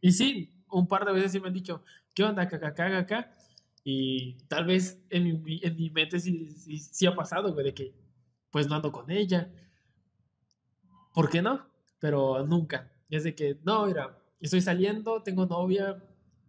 [0.00, 1.82] Y sí, un par de veces sí me han dicho,
[2.14, 3.36] ¿qué onda, acá, acá, acá?
[3.84, 7.94] Y tal vez en mi, en mi mente sí, sí, ha pasado, güey, de que
[8.50, 9.50] pues no ando con ella.
[11.12, 11.66] ¿Por qué no?
[11.98, 12.92] Pero nunca.
[13.08, 16.02] Es de que, no, mira, estoy saliendo, tengo novia.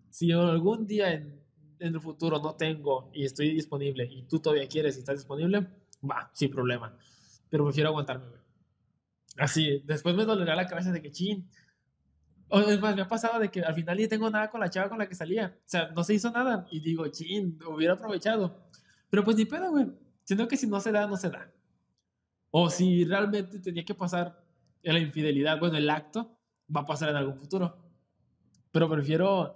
[0.09, 1.41] Si algún día en,
[1.79, 5.67] en el futuro no tengo y estoy disponible y tú todavía quieres y estás disponible,
[6.09, 6.97] va, sin problema.
[7.49, 8.41] Pero prefiero aguantarme, güey.
[9.37, 11.47] Así, después me dolerá la cabeza de que chin.
[12.49, 14.69] O es más, me ha pasado de que al final ni tengo nada con la
[14.69, 15.57] chava con la que salía.
[15.59, 16.65] O sea, no se hizo nada.
[16.71, 18.67] Y digo, chin, hubiera aprovechado.
[19.09, 19.87] Pero pues ni pedo, güey.
[20.23, 21.51] Siento que si no se da, no se da.
[22.51, 24.41] O si realmente tenía que pasar
[24.83, 26.37] en la infidelidad, bueno, el acto,
[26.73, 27.77] va a pasar en algún futuro.
[28.71, 29.53] Pero prefiero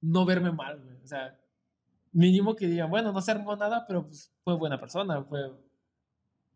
[0.00, 0.96] no verme mal, güey.
[1.02, 1.38] O sea,
[2.12, 5.50] mínimo que digan, bueno, no se armó nada, pero pues fue buena persona, fue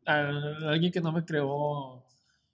[0.05, 2.05] alguien que no me creó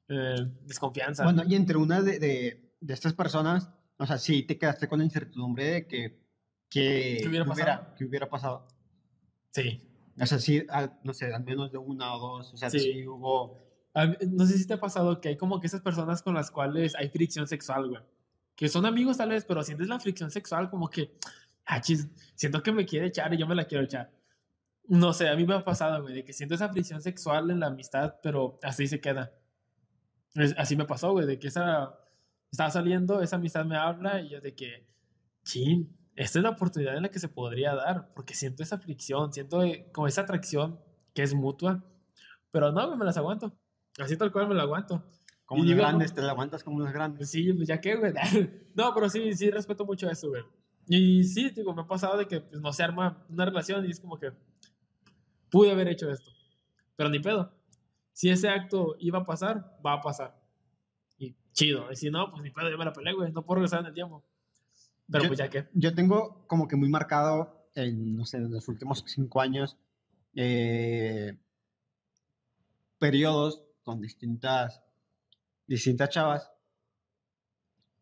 [0.08, 1.24] eh, desconfianza.
[1.24, 4.98] Bueno, y entre una de, de, de, estas personas, o sea, sí te quedaste con
[5.00, 6.22] la incertidumbre de que,
[6.68, 7.94] que, ¿Qué hubiera, pasado?
[7.96, 8.68] que hubiera pasado.
[9.50, 9.91] Sí.
[10.20, 10.64] O sea, sí,
[11.02, 13.62] no sé, al menos de una o dos, o sea, sí, hubo...
[14.30, 16.94] No sé si te ha pasado que hay como que esas personas con las cuales
[16.94, 18.02] hay fricción sexual, güey.
[18.54, 21.14] Que son amigos tal vez, pero sientes la fricción sexual como que,
[21.66, 24.10] ah, chis, siento que me quiere echar y yo me la quiero echar.
[24.88, 27.60] No sé, a mí me ha pasado, güey, de que siento esa fricción sexual en
[27.60, 29.32] la amistad, pero así se queda.
[30.56, 31.98] así me pasó, güey, de que esa
[32.50, 34.86] estaba saliendo, esa amistad me habla y yo de que,
[35.42, 39.32] chin, esta es la oportunidad en la que se podría dar, porque siento esa fricción,
[39.32, 40.78] siento eh, como esa atracción
[41.14, 41.84] que es mutua,
[42.50, 43.52] pero no, me las aguanto,
[43.98, 45.04] así tal cual me la aguanto.
[45.46, 47.30] Como los grandes, te la aguantas como los grandes.
[47.30, 48.12] Sí, pues ya que, güey.
[48.74, 50.42] No, pero sí, sí, respeto mucho eso, güey.
[50.86, 53.90] Y sí, digo, me ha pasado de que pues, no se arma una relación y
[53.90, 54.32] es como que
[55.50, 56.30] pude haber hecho esto,
[56.96, 57.52] pero ni pedo.
[58.12, 60.40] Si ese acto iba a pasar, va a pasar.
[61.18, 61.90] Y chido.
[61.92, 63.30] Y si no, pues ni pedo, yo me la peleé, güey.
[63.32, 64.24] No puedo regresar en el tiempo.
[65.12, 65.68] Pero pues ya que.
[65.74, 69.76] Yo tengo como que muy marcado en, no sé, en los últimos cinco años,
[70.34, 71.36] eh,
[72.98, 74.82] periodos con distintas,
[75.66, 76.50] distintas chavas,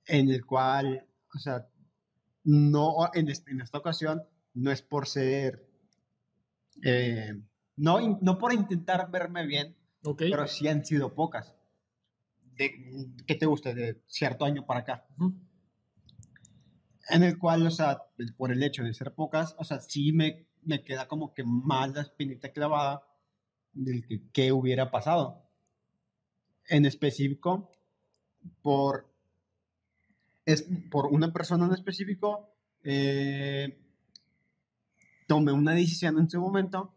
[0.06, 1.68] en el cual, o sea,
[2.44, 4.22] no, en, esta ocasión,
[4.54, 5.68] no es por ser,
[6.84, 7.34] eh,
[7.76, 9.76] no, no por intentar verme bien,
[10.16, 11.54] pero sí han sido pocas.
[12.56, 13.72] De, ¿Qué te gusta?
[13.72, 15.06] De cierto año para acá
[17.10, 18.02] en el cual, o sea,
[18.36, 21.92] por el hecho de ser pocas, o sea, sí me, me queda como que más
[21.94, 23.02] la espinita clavada
[23.72, 25.42] del que hubiera pasado.
[26.68, 27.70] En específico,
[28.62, 29.12] por,
[30.44, 33.78] es, por una persona en específico, eh,
[35.26, 36.94] tomé una decisión en su momento,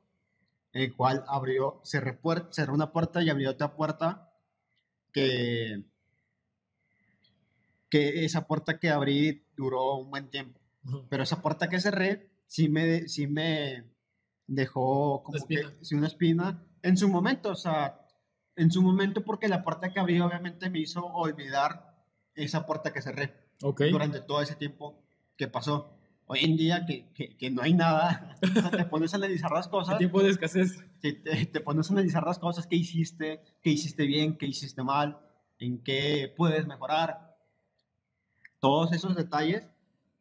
[0.72, 2.20] el cual abrió, cerré,
[2.52, 4.32] cerró una puerta y abrió otra puerta
[5.12, 5.84] que
[7.94, 10.60] que esa puerta que abrí duró un buen tiempo.
[11.10, 13.84] Pero esa puerta que cerré sí me, sí me
[14.48, 15.62] dejó como que
[15.96, 18.08] una espina en su momento, o sea,
[18.56, 23.04] en su momento porque la puerta que abrí obviamente me hizo olvidar esa puerta que
[23.04, 25.04] cerré durante todo ese tiempo
[25.38, 25.96] que pasó.
[26.26, 28.40] Hoy en día que, que, no hay nada,
[28.76, 30.00] te pones a analizar las cosas.
[30.00, 30.84] tiempo de escasez.
[31.00, 35.20] Te, te, pones a analizar las cosas que hiciste, qué hiciste bien, qué hiciste mal,
[35.60, 37.33] en qué puedes mejorar
[38.64, 39.68] todos esos detalles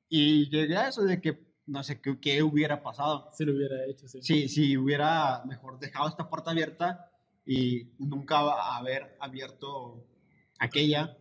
[0.08, 3.30] y llegué a eso de que no sé qué, qué hubiera pasado.
[3.32, 4.20] Si lo hubiera hecho, sí.
[4.20, 7.08] Sí, si hubiera mejor dejado esta puerta abierta
[7.46, 8.40] y nunca
[8.76, 10.04] haber abierto
[10.58, 11.16] aquella,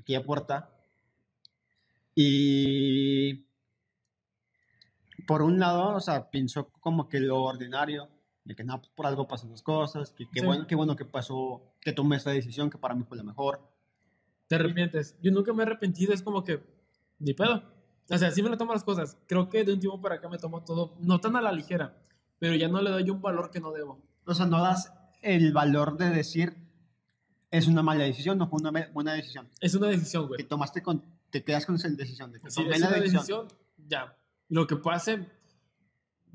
[0.00, 0.76] aquella puerta.
[2.16, 3.46] Y
[5.28, 8.08] por un lado, o sea, pienso como que lo ordinario,
[8.42, 11.04] de que no, pues, por algo pasan las cosas, que qué bueno, qué bueno que
[11.04, 13.60] pasó, que tomé esta decisión, que para mí fue la mejor.
[14.56, 15.16] Te arrepientes.
[15.20, 16.62] Yo nunca me he arrepentido, es como que,
[17.18, 17.64] ni pedo.
[18.08, 19.16] O sea, sí me lo tomo las cosas.
[19.26, 21.98] Creo que de un tiempo para acá me tomo todo, no tan a la ligera,
[22.38, 24.00] pero ya no le doy un valor que no debo.
[24.26, 24.92] O sea, no das
[25.22, 26.54] el valor de decir,
[27.50, 29.48] es una mala decisión, no fue una buena decisión.
[29.60, 30.38] Es una decisión, güey.
[30.38, 32.30] Que tomaste con, te quedas con esa decisión.
[32.30, 33.48] De que sí, es una decisión.
[33.88, 34.16] Ya.
[34.50, 35.26] Lo que pase,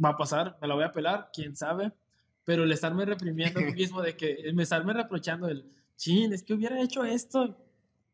[0.04, 1.94] va a pasar, me la voy a pelar, quién sabe.
[2.44, 6.44] Pero el estarme reprimiendo a mí mismo, de que me estarme reprochando el, chin, es
[6.44, 7.58] que hubiera hecho esto,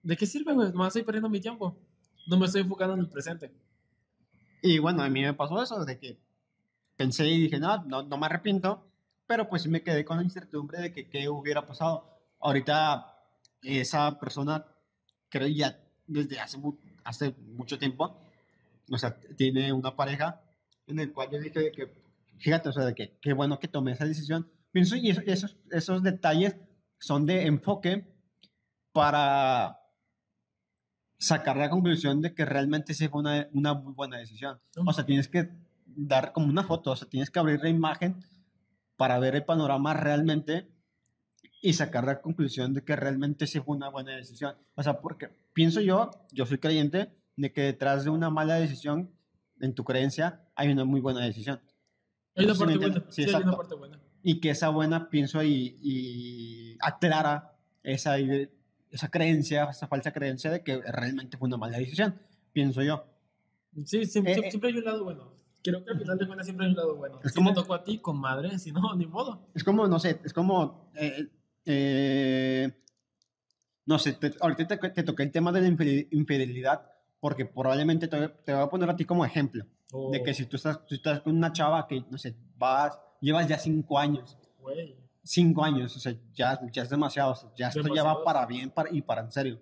[0.06, 0.72] ¿de qué sirve, güey?
[0.74, 1.76] Más estoy perdiendo mi tiempo.
[2.28, 3.52] No me estoy enfocando en el presente.
[4.62, 6.18] Y bueno, a mí me pasó eso, de que
[6.96, 8.86] pensé y dije, no, no, no me arrepiento,
[9.28, 12.20] pero pues me quedé con la incertidumbre de que qué hubiera pasado.
[12.40, 13.18] Ahorita
[13.64, 14.66] esa persona,
[15.30, 16.60] creo ya desde hace,
[17.04, 18.22] hace mucho tiempo,
[18.92, 20.42] o sea, tiene una pareja
[20.86, 21.92] en el cual yo dije que,
[22.38, 24.52] fíjate, o sea, de que qué bueno que tomé esa decisión.
[24.72, 26.56] Pienso, y esos, esos detalles
[27.00, 28.06] son de enfoque
[28.92, 29.80] para
[31.18, 34.60] sacar la conclusión de que realmente sí fue una, una muy buena decisión.
[34.86, 35.50] O sea, tienes que
[35.86, 38.24] dar como una foto, o sea, tienes que abrir la imagen
[38.98, 40.70] para ver el panorama realmente
[41.62, 44.56] y sacar la conclusión de que realmente sí fue una buena decisión.
[44.76, 49.12] O sea, porque pienso yo, yo soy creyente de que detrás de una mala decisión,
[49.60, 51.62] en tu creencia, hay una muy buena decisión.
[52.36, 53.04] Hay una parte buena.
[53.10, 54.00] Sí, hay una parte buena.
[54.22, 58.20] Y que esa buena, pienso, y, y aclara esa
[58.96, 62.18] esa creencia, esa falsa creencia de que realmente fue una mala decisión,
[62.54, 63.06] pienso yo.
[63.84, 65.34] Sí, siempre, eh, siempre hay un lado bueno.
[65.62, 67.20] Creo que al final de cuentas siempre hay un lado bueno.
[67.22, 69.50] Es si como, me tocó a ti, con madre, si no, ni modo.
[69.54, 70.92] Es como, no sé, es como...
[70.96, 71.28] Eh,
[71.66, 72.72] eh,
[73.86, 76.90] no sé, ahorita te, te, toqué el tema de la infidelidad
[77.20, 79.66] porque probablemente te, te, voy a poner a ti como ejemplo.
[80.12, 80.34] De que oh.
[80.34, 84.00] si tú estás, tú estás con una chava que, no sé, vas, llevas ya cinco
[84.00, 84.38] años.
[84.60, 88.70] Güey cinco años, o sea, ya, ya es demasiado, ya esto ya va para bien
[88.70, 89.62] para, y para en serio.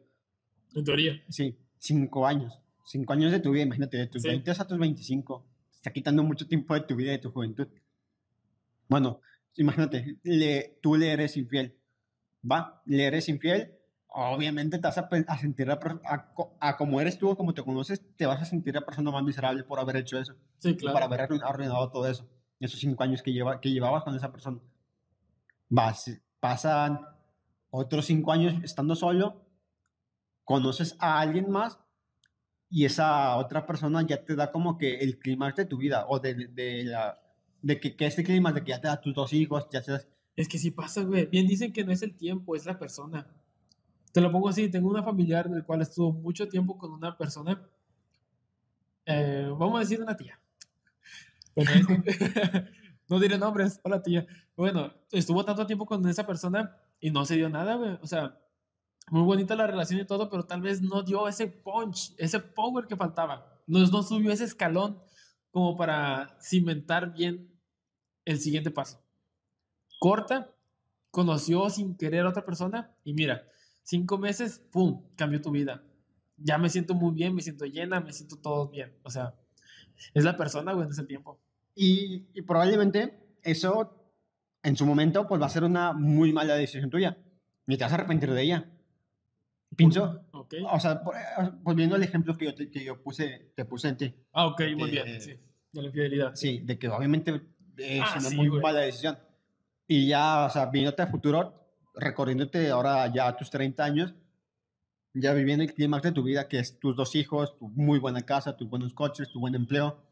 [0.75, 1.23] En teoría.
[1.29, 2.59] Sí, cinco años.
[2.85, 5.45] Cinco años de tu vida, imagínate, de tus 20 a tus 25.
[5.73, 7.67] Está quitando mucho tiempo de tu vida y de tu juventud.
[8.89, 9.21] Bueno,
[9.55, 11.77] imagínate, le, tú le eres infiel.
[12.49, 12.81] ¿Va?
[12.85, 13.73] Le eres infiel.
[14.07, 18.41] Obviamente te vas a, sentir a, como eres tú o como te conoces, te vas
[18.41, 20.35] a sentir la persona más miserable por haber hecho eso.
[20.59, 20.95] Sí, claro.
[20.95, 22.29] Por haber arruinado todo eso.
[22.59, 24.59] Esos cinco años que, lleva, que llevabas con esa persona
[25.73, 26.99] vas, pasan
[27.71, 29.43] otros cinco años estando solo,
[30.43, 31.79] conoces a alguien más
[32.69, 36.19] y esa otra persona ya te da como que el clima de tu vida o
[36.19, 37.19] de, de, la,
[37.63, 39.93] de que, que este clima de que ya te da tus dos hijos, ya te
[40.35, 41.25] Es que sí pasa, güey.
[41.25, 43.27] Bien dicen que no es el tiempo, es la persona.
[44.11, 47.59] Te lo pongo así, tengo una familiar del cual estuvo mucho tiempo con una persona,
[49.07, 50.39] eh, vamos a decir una tía.
[53.13, 54.25] no diré nombres, hola tía.
[54.57, 57.99] Bueno, estuvo tanto tiempo con esa persona y no se dio nada, güey.
[58.01, 58.39] O sea,
[59.11, 62.87] muy bonita la relación y todo, pero tal vez no dio ese punch, ese power
[62.87, 63.61] que faltaba.
[63.67, 64.99] No, no subió ese escalón
[65.51, 67.55] como para cimentar bien
[68.25, 68.99] el siguiente paso.
[69.99, 70.49] Corta,
[71.11, 73.47] conoció sin querer a otra persona y mira,
[73.83, 75.83] cinco meses, ¡pum!, cambió tu vida.
[76.37, 78.97] Ya me siento muy bien, me siento llena, me siento todo bien.
[79.03, 79.35] O sea,
[80.15, 81.42] es la persona, güey, en ese tiempo.
[81.75, 84.13] Y, y probablemente eso,
[84.61, 87.17] en su momento, pues va a ser una muy mala decisión tuya.
[87.67, 88.69] Y te vas a arrepentir de ella.
[89.75, 90.63] Pienso, okay.
[90.69, 93.97] o sea, eh, volviendo al ejemplo que yo, te, que yo puse, te puse en
[93.97, 94.13] ti.
[94.31, 95.31] Ah, ok, muy bien, sí,
[95.71, 96.35] de la infidelidad.
[96.35, 97.41] Sí, de que obviamente
[97.77, 99.17] es ah, una muy mala decisión.
[99.87, 101.63] Y ya, o sea, viéndote a futuro,
[101.95, 104.13] recorriéndote ahora ya a tus 30 años,
[105.13, 108.21] ya viviendo el clima de tu vida, que es tus dos hijos, tu muy buena
[108.21, 110.02] casa, tus buenos coches, tu buen empleo,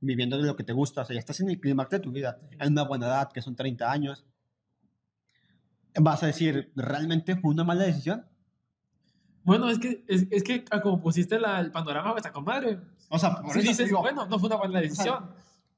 [0.00, 2.12] viviendo de lo que te gusta, o sea, ya estás en el clima de tu
[2.12, 4.24] vida, en una buena edad, que son 30 años.
[6.00, 8.26] Vas a decir, ¿realmente fue una mala decisión?
[9.42, 12.80] Bueno, es que, es, es que ah, como pusiste la, el panorama, está compadre.
[13.08, 15.30] O sea, por dices, bueno, no fue una mala decisión.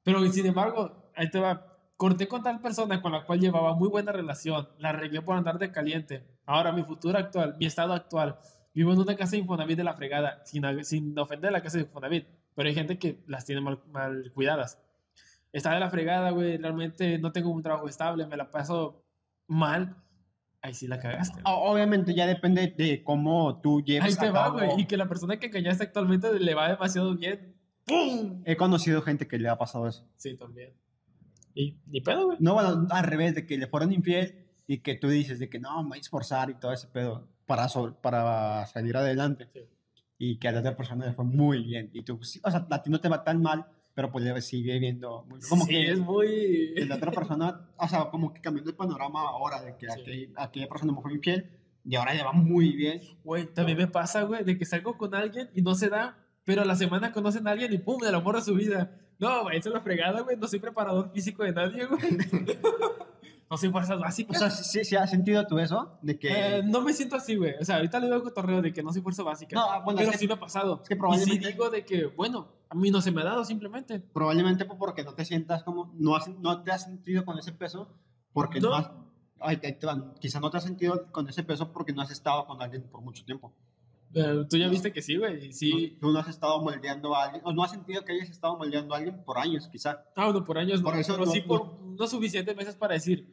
[0.03, 1.66] pero sin embargo, ahí te va.
[1.97, 4.68] Corté con tal persona con la cual llevaba muy buena relación.
[4.79, 6.27] La regué por andar de caliente.
[6.47, 8.41] Ahora, mi futuro actual, mi estado actual.
[8.75, 11.85] Vivo en una casa de Infonavit de la fregada, sin, sin ofender la casa de
[11.85, 12.27] Infonavit.
[12.61, 14.79] Pero hay gente que las tiene mal, mal cuidadas.
[15.51, 16.59] Está de la fregada, güey.
[16.59, 18.27] Realmente no tengo un trabajo estable.
[18.27, 19.03] Me la paso
[19.47, 19.97] mal
[20.61, 21.41] ahí sí la cagaste.
[21.47, 24.79] Obviamente ya depende de cómo tú lleves Ahí te va, güey.
[24.79, 27.57] Y que la persona que engañaste actualmente le va demasiado bien.
[27.87, 28.43] ¡Pum!
[28.45, 30.07] He conocido gente que le ha pasado eso.
[30.19, 30.75] Sí, también.
[31.55, 32.37] Y ni pedo, güey.
[32.41, 35.59] No, bueno, al revés, de que le fueron infiel y que tú dices de que
[35.59, 37.69] no, me voy a esforzar y todo ese pedo para,
[38.03, 39.49] para salir adelante.
[39.55, 39.61] Sí.
[40.23, 41.91] Y que a la otra persona le fue muy bien.
[41.95, 44.79] Y tú, o sea, a ti no te va tan mal, pero pues le sigue
[44.79, 49.21] viendo como que es muy la otra persona o sea como que cambiando el panorama
[49.23, 50.33] ahora de que sí.
[50.37, 51.51] aquella, persona me fue infiel
[51.85, 55.14] y ahora ya va muy bien güey también me pasa güey de que salgo con
[55.14, 58.14] alguien y no se da pero a la semana conocen a alguien y pum el
[58.14, 61.43] amor de su vida no güey eso es la fregada güey no soy preparador físico
[61.43, 62.01] de nadie güey
[63.51, 64.36] no soy fuerzas básicas.
[64.36, 65.98] O sea, ¿sí, sí has sentido tú eso?
[66.03, 66.28] De que...
[66.28, 67.55] Eh, no me siento así, güey.
[67.61, 69.57] O sea, ahorita le doy cotorreo de que no soy fuerza básica.
[69.57, 70.78] No, bueno, pero sí me ha pasado.
[70.80, 71.34] Es que probablemente...
[71.34, 73.98] Y sí digo de que, bueno, a mí no se me ha dado simplemente.
[73.98, 75.92] Probablemente porque no te sientas como...
[75.98, 77.92] No, has, no te has sentido con ese peso
[78.32, 78.90] porque no, no has...
[79.40, 79.86] Ay, te, te,
[80.20, 83.01] quizá no te has sentido con ese peso porque no has estado con alguien por
[83.01, 83.53] mucho tiempo.
[84.12, 85.53] Eh, tú ya viste que sí, güey.
[85.53, 85.96] Sí.
[86.01, 88.94] Tú no has estado moldeando a alguien, o no has sentido que hayas estado moldeando
[88.94, 90.05] a alguien por años, quizá.
[90.16, 92.94] Ah, bueno, por años por no, eso pero no, sí por no suficientes meses para
[92.94, 93.32] decir,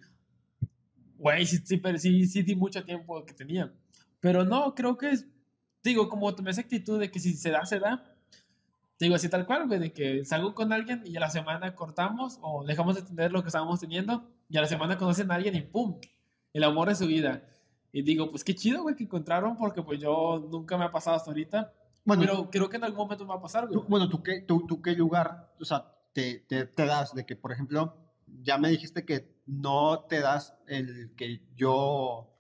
[1.18, 3.74] güey, sí, sí, sí, sí, di mucho tiempo que tenía.
[4.20, 5.28] Pero no, creo que es,
[5.84, 8.04] digo, como tomé esa actitud de que si se da, se da.
[9.00, 12.40] Digo, así tal cual, güey, de que salgo con alguien y a la semana cortamos
[12.42, 15.56] o dejamos de tener lo que estábamos teniendo y a la semana conocen a alguien
[15.56, 16.00] y ¡pum!
[16.54, 17.44] El amor de su vida.
[17.92, 21.16] Y digo, pues qué chido, güey, que encontraron porque pues yo nunca me ha pasado
[21.16, 21.74] hasta ahorita.
[22.06, 23.80] Bueno, pero creo que en algún momento me va a pasar, güey.
[23.88, 27.36] bueno, ¿tú qué, tú, tú qué lugar, o sea, te, te, te das de que,
[27.36, 27.96] por ejemplo,
[28.42, 32.34] ya me dijiste que no te das el que yo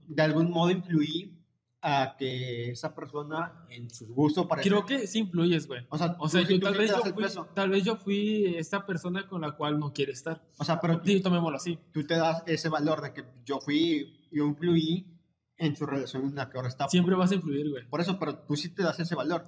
[0.00, 1.38] de algún modo influí
[1.80, 5.84] a que esa persona en sus gustos para creo que sí influyes güey.
[5.88, 7.24] O sea, o sea yo, tal, vez yo fui,
[7.54, 10.44] tal vez yo fui esta persona con la cual no quiere estar.
[10.58, 11.78] O sea pero sí, tomémoslo así.
[11.92, 15.08] tú te das ese valor de que yo fui yo influí
[15.56, 16.88] en su relación en la que ahora está.
[16.88, 17.88] Siempre vas a influir güey.
[17.88, 19.44] Por eso pero tú sí te das ese valor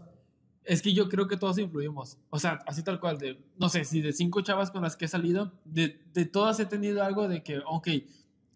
[0.65, 2.19] es que yo creo que todos influimos.
[2.31, 5.05] O sea, así tal cual, de, no sé, si de cinco chavas con las que
[5.05, 5.89] he salido, de,
[6.33, 7.89] todas he tenido algo de que, ok,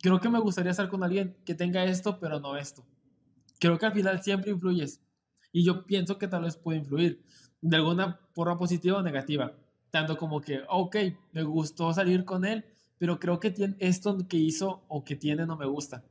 [0.01, 2.85] creo que me gustaría estar con alguien que tenga esto, pero no esto.
[3.61, 5.01] Creo que al final siempre influyes.
[5.53, 7.23] Y yo pienso que tal vez puede influir
[7.61, 9.53] de alguna forma positiva o negativa.
[9.91, 10.97] Tanto como que, ok,
[11.33, 12.65] me gustó salir con él,
[12.99, 16.05] pero creo que tiene esto que hizo o que tiene no me gusta.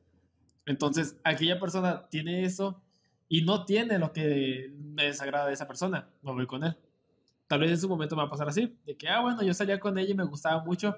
[0.65, 2.81] Entonces, aquella persona tiene eso
[3.29, 6.77] y no tiene lo que me desagrada de esa persona, no voy con él.
[7.47, 9.53] Tal vez en su momento me va a pasar así, de que, ah, bueno, yo
[9.53, 10.95] salía con ella y me gustaba mucho,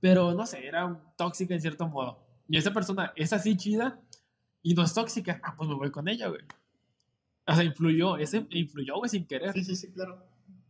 [0.00, 2.24] pero no sé, era tóxica en cierto modo.
[2.48, 4.00] Y esa persona es así chida
[4.62, 6.42] y no es tóxica, ah, pues me voy con ella, güey.
[7.46, 9.52] O sea, influyó, ese influyó, güey, sin querer.
[9.52, 10.26] Sí, sí, sí, claro.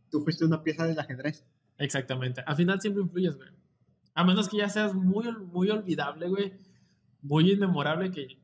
[0.09, 1.45] Tú fuiste una pieza del ajedrez.
[1.77, 2.43] Exactamente.
[2.45, 3.49] Al final siempre influyes, güey.
[4.13, 6.53] A menos que ya seas muy, muy olvidable, güey.
[7.21, 8.37] Muy inmemorable que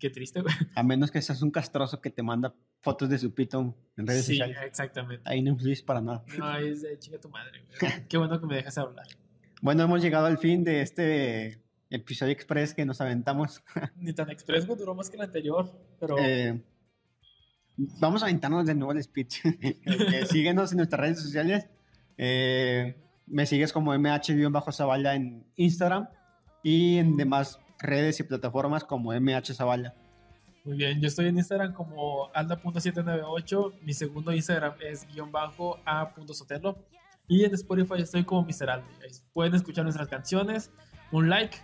[0.00, 0.52] qué triste, güey.
[0.74, 4.24] A menos que seas un castroso que te manda fotos de su pito en redes
[4.24, 4.58] Sí, sociales.
[4.66, 5.22] exactamente.
[5.26, 6.24] Ahí no influyes para nada.
[6.36, 7.92] No, es de chinga tu madre, güey.
[8.08, 9.06] Qué bueno que me dejas hablar.
[9.62, 13.62] Bueno, hemos llegado al fin de este episodio express que nos aventamos.
[13.96, 15.70] Ni tan express, güey, duró más que el anterior,
[16.00, 16.16] pero...
[16.18, 16.64] Eh,
[18.00, 19.40] vamos a aventarnos de nuevo el speech.
[19.44, 21.68] Eh, síguenos en nuestras redes sociales.
[22.16, 22.96] Eh,
[23.26, 26.08] me sigues como mh-zavala en Instagram
[26.62, 29.94] y en demás redes y plataformas como mh zavala.
[30.64, 36.76] Muy bien, yo estoy en Instagram como alda.798, mi segundo Instagram es guion bajo a.sotelo
[37.28, 38.82] y en Spotify estoy como Mr.
[39.32, 40.70] Pueden escuchar nuestras canciones,
[41.12, 41.56] un like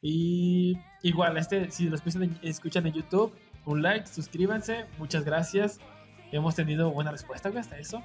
[0.00, 3.34] y igual, este, si lo escuchan en, YouTube,
[3.66, 5.78] un like, suscríbanse, muchas gracias.
[6.32, 8.02] Hemos tenido buena respuesta hasta eso.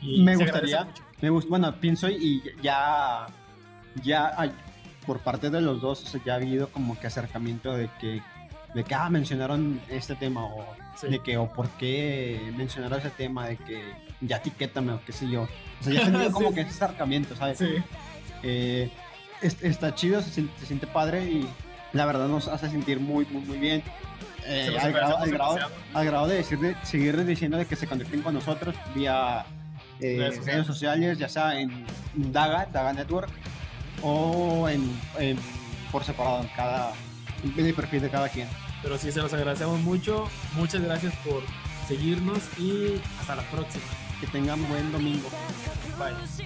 [0.00, 0.86] Y Me gustaría,
[1.20, 3.26] me gust- bueno, pienso y ya,
[4.02, 4.28] ya
[5.08, 8.20] por parte de los dos, o sea, ya ha habido como que acercamiento de que,
[8.74, 10.64] de que, ah, mencionaron este tema o
[11.00, 11.08] Sí.
[11.08, 13.82] de que, o por qué mencionaron ese tema, de que
[14.20, 15.42] ya etiquétame o qué sé yo.
[15.80, 16.54] O sea, ya ha tenido como Sí.
[16.56, 17.58] que ese acercamiento, ¿sabes?
[17.58, 17.68] Sí,
[18.42, 18.90] Eh,
[19.40, 21.48] es- está chido, se, siente- se siente padre y
[21.94, 23.82] la verdad nos hace sentir muy, muy, muy bien.
[24.46, 25.32] Eh, al, grado, al,
[25.94, 29.44] al grado de seguirles diciendo de que se conecten con nosotros vía
[30.00, 31.18] eh, Redes redes, sociales.
[31.18, 31.84] ya sea en
[32.14, 33.30] Daga, Daga Network,
[34.02, 35.38] o en, en-
[35.92, 36.92] por separado en cada
[37.56, 38.48] en el perfil de cada quien.
[38.82, 40.28] Pero sí, se los agradecemos mucho.
[40.54, 41.42] Muchas gracias por
[41.86, 43.84] seguirnos y hasta la próxima.
[44.20, 45.28] Que tengan buen domingo.
[45.98, 46.12] Bye.
[46.12, 46.37] Bye.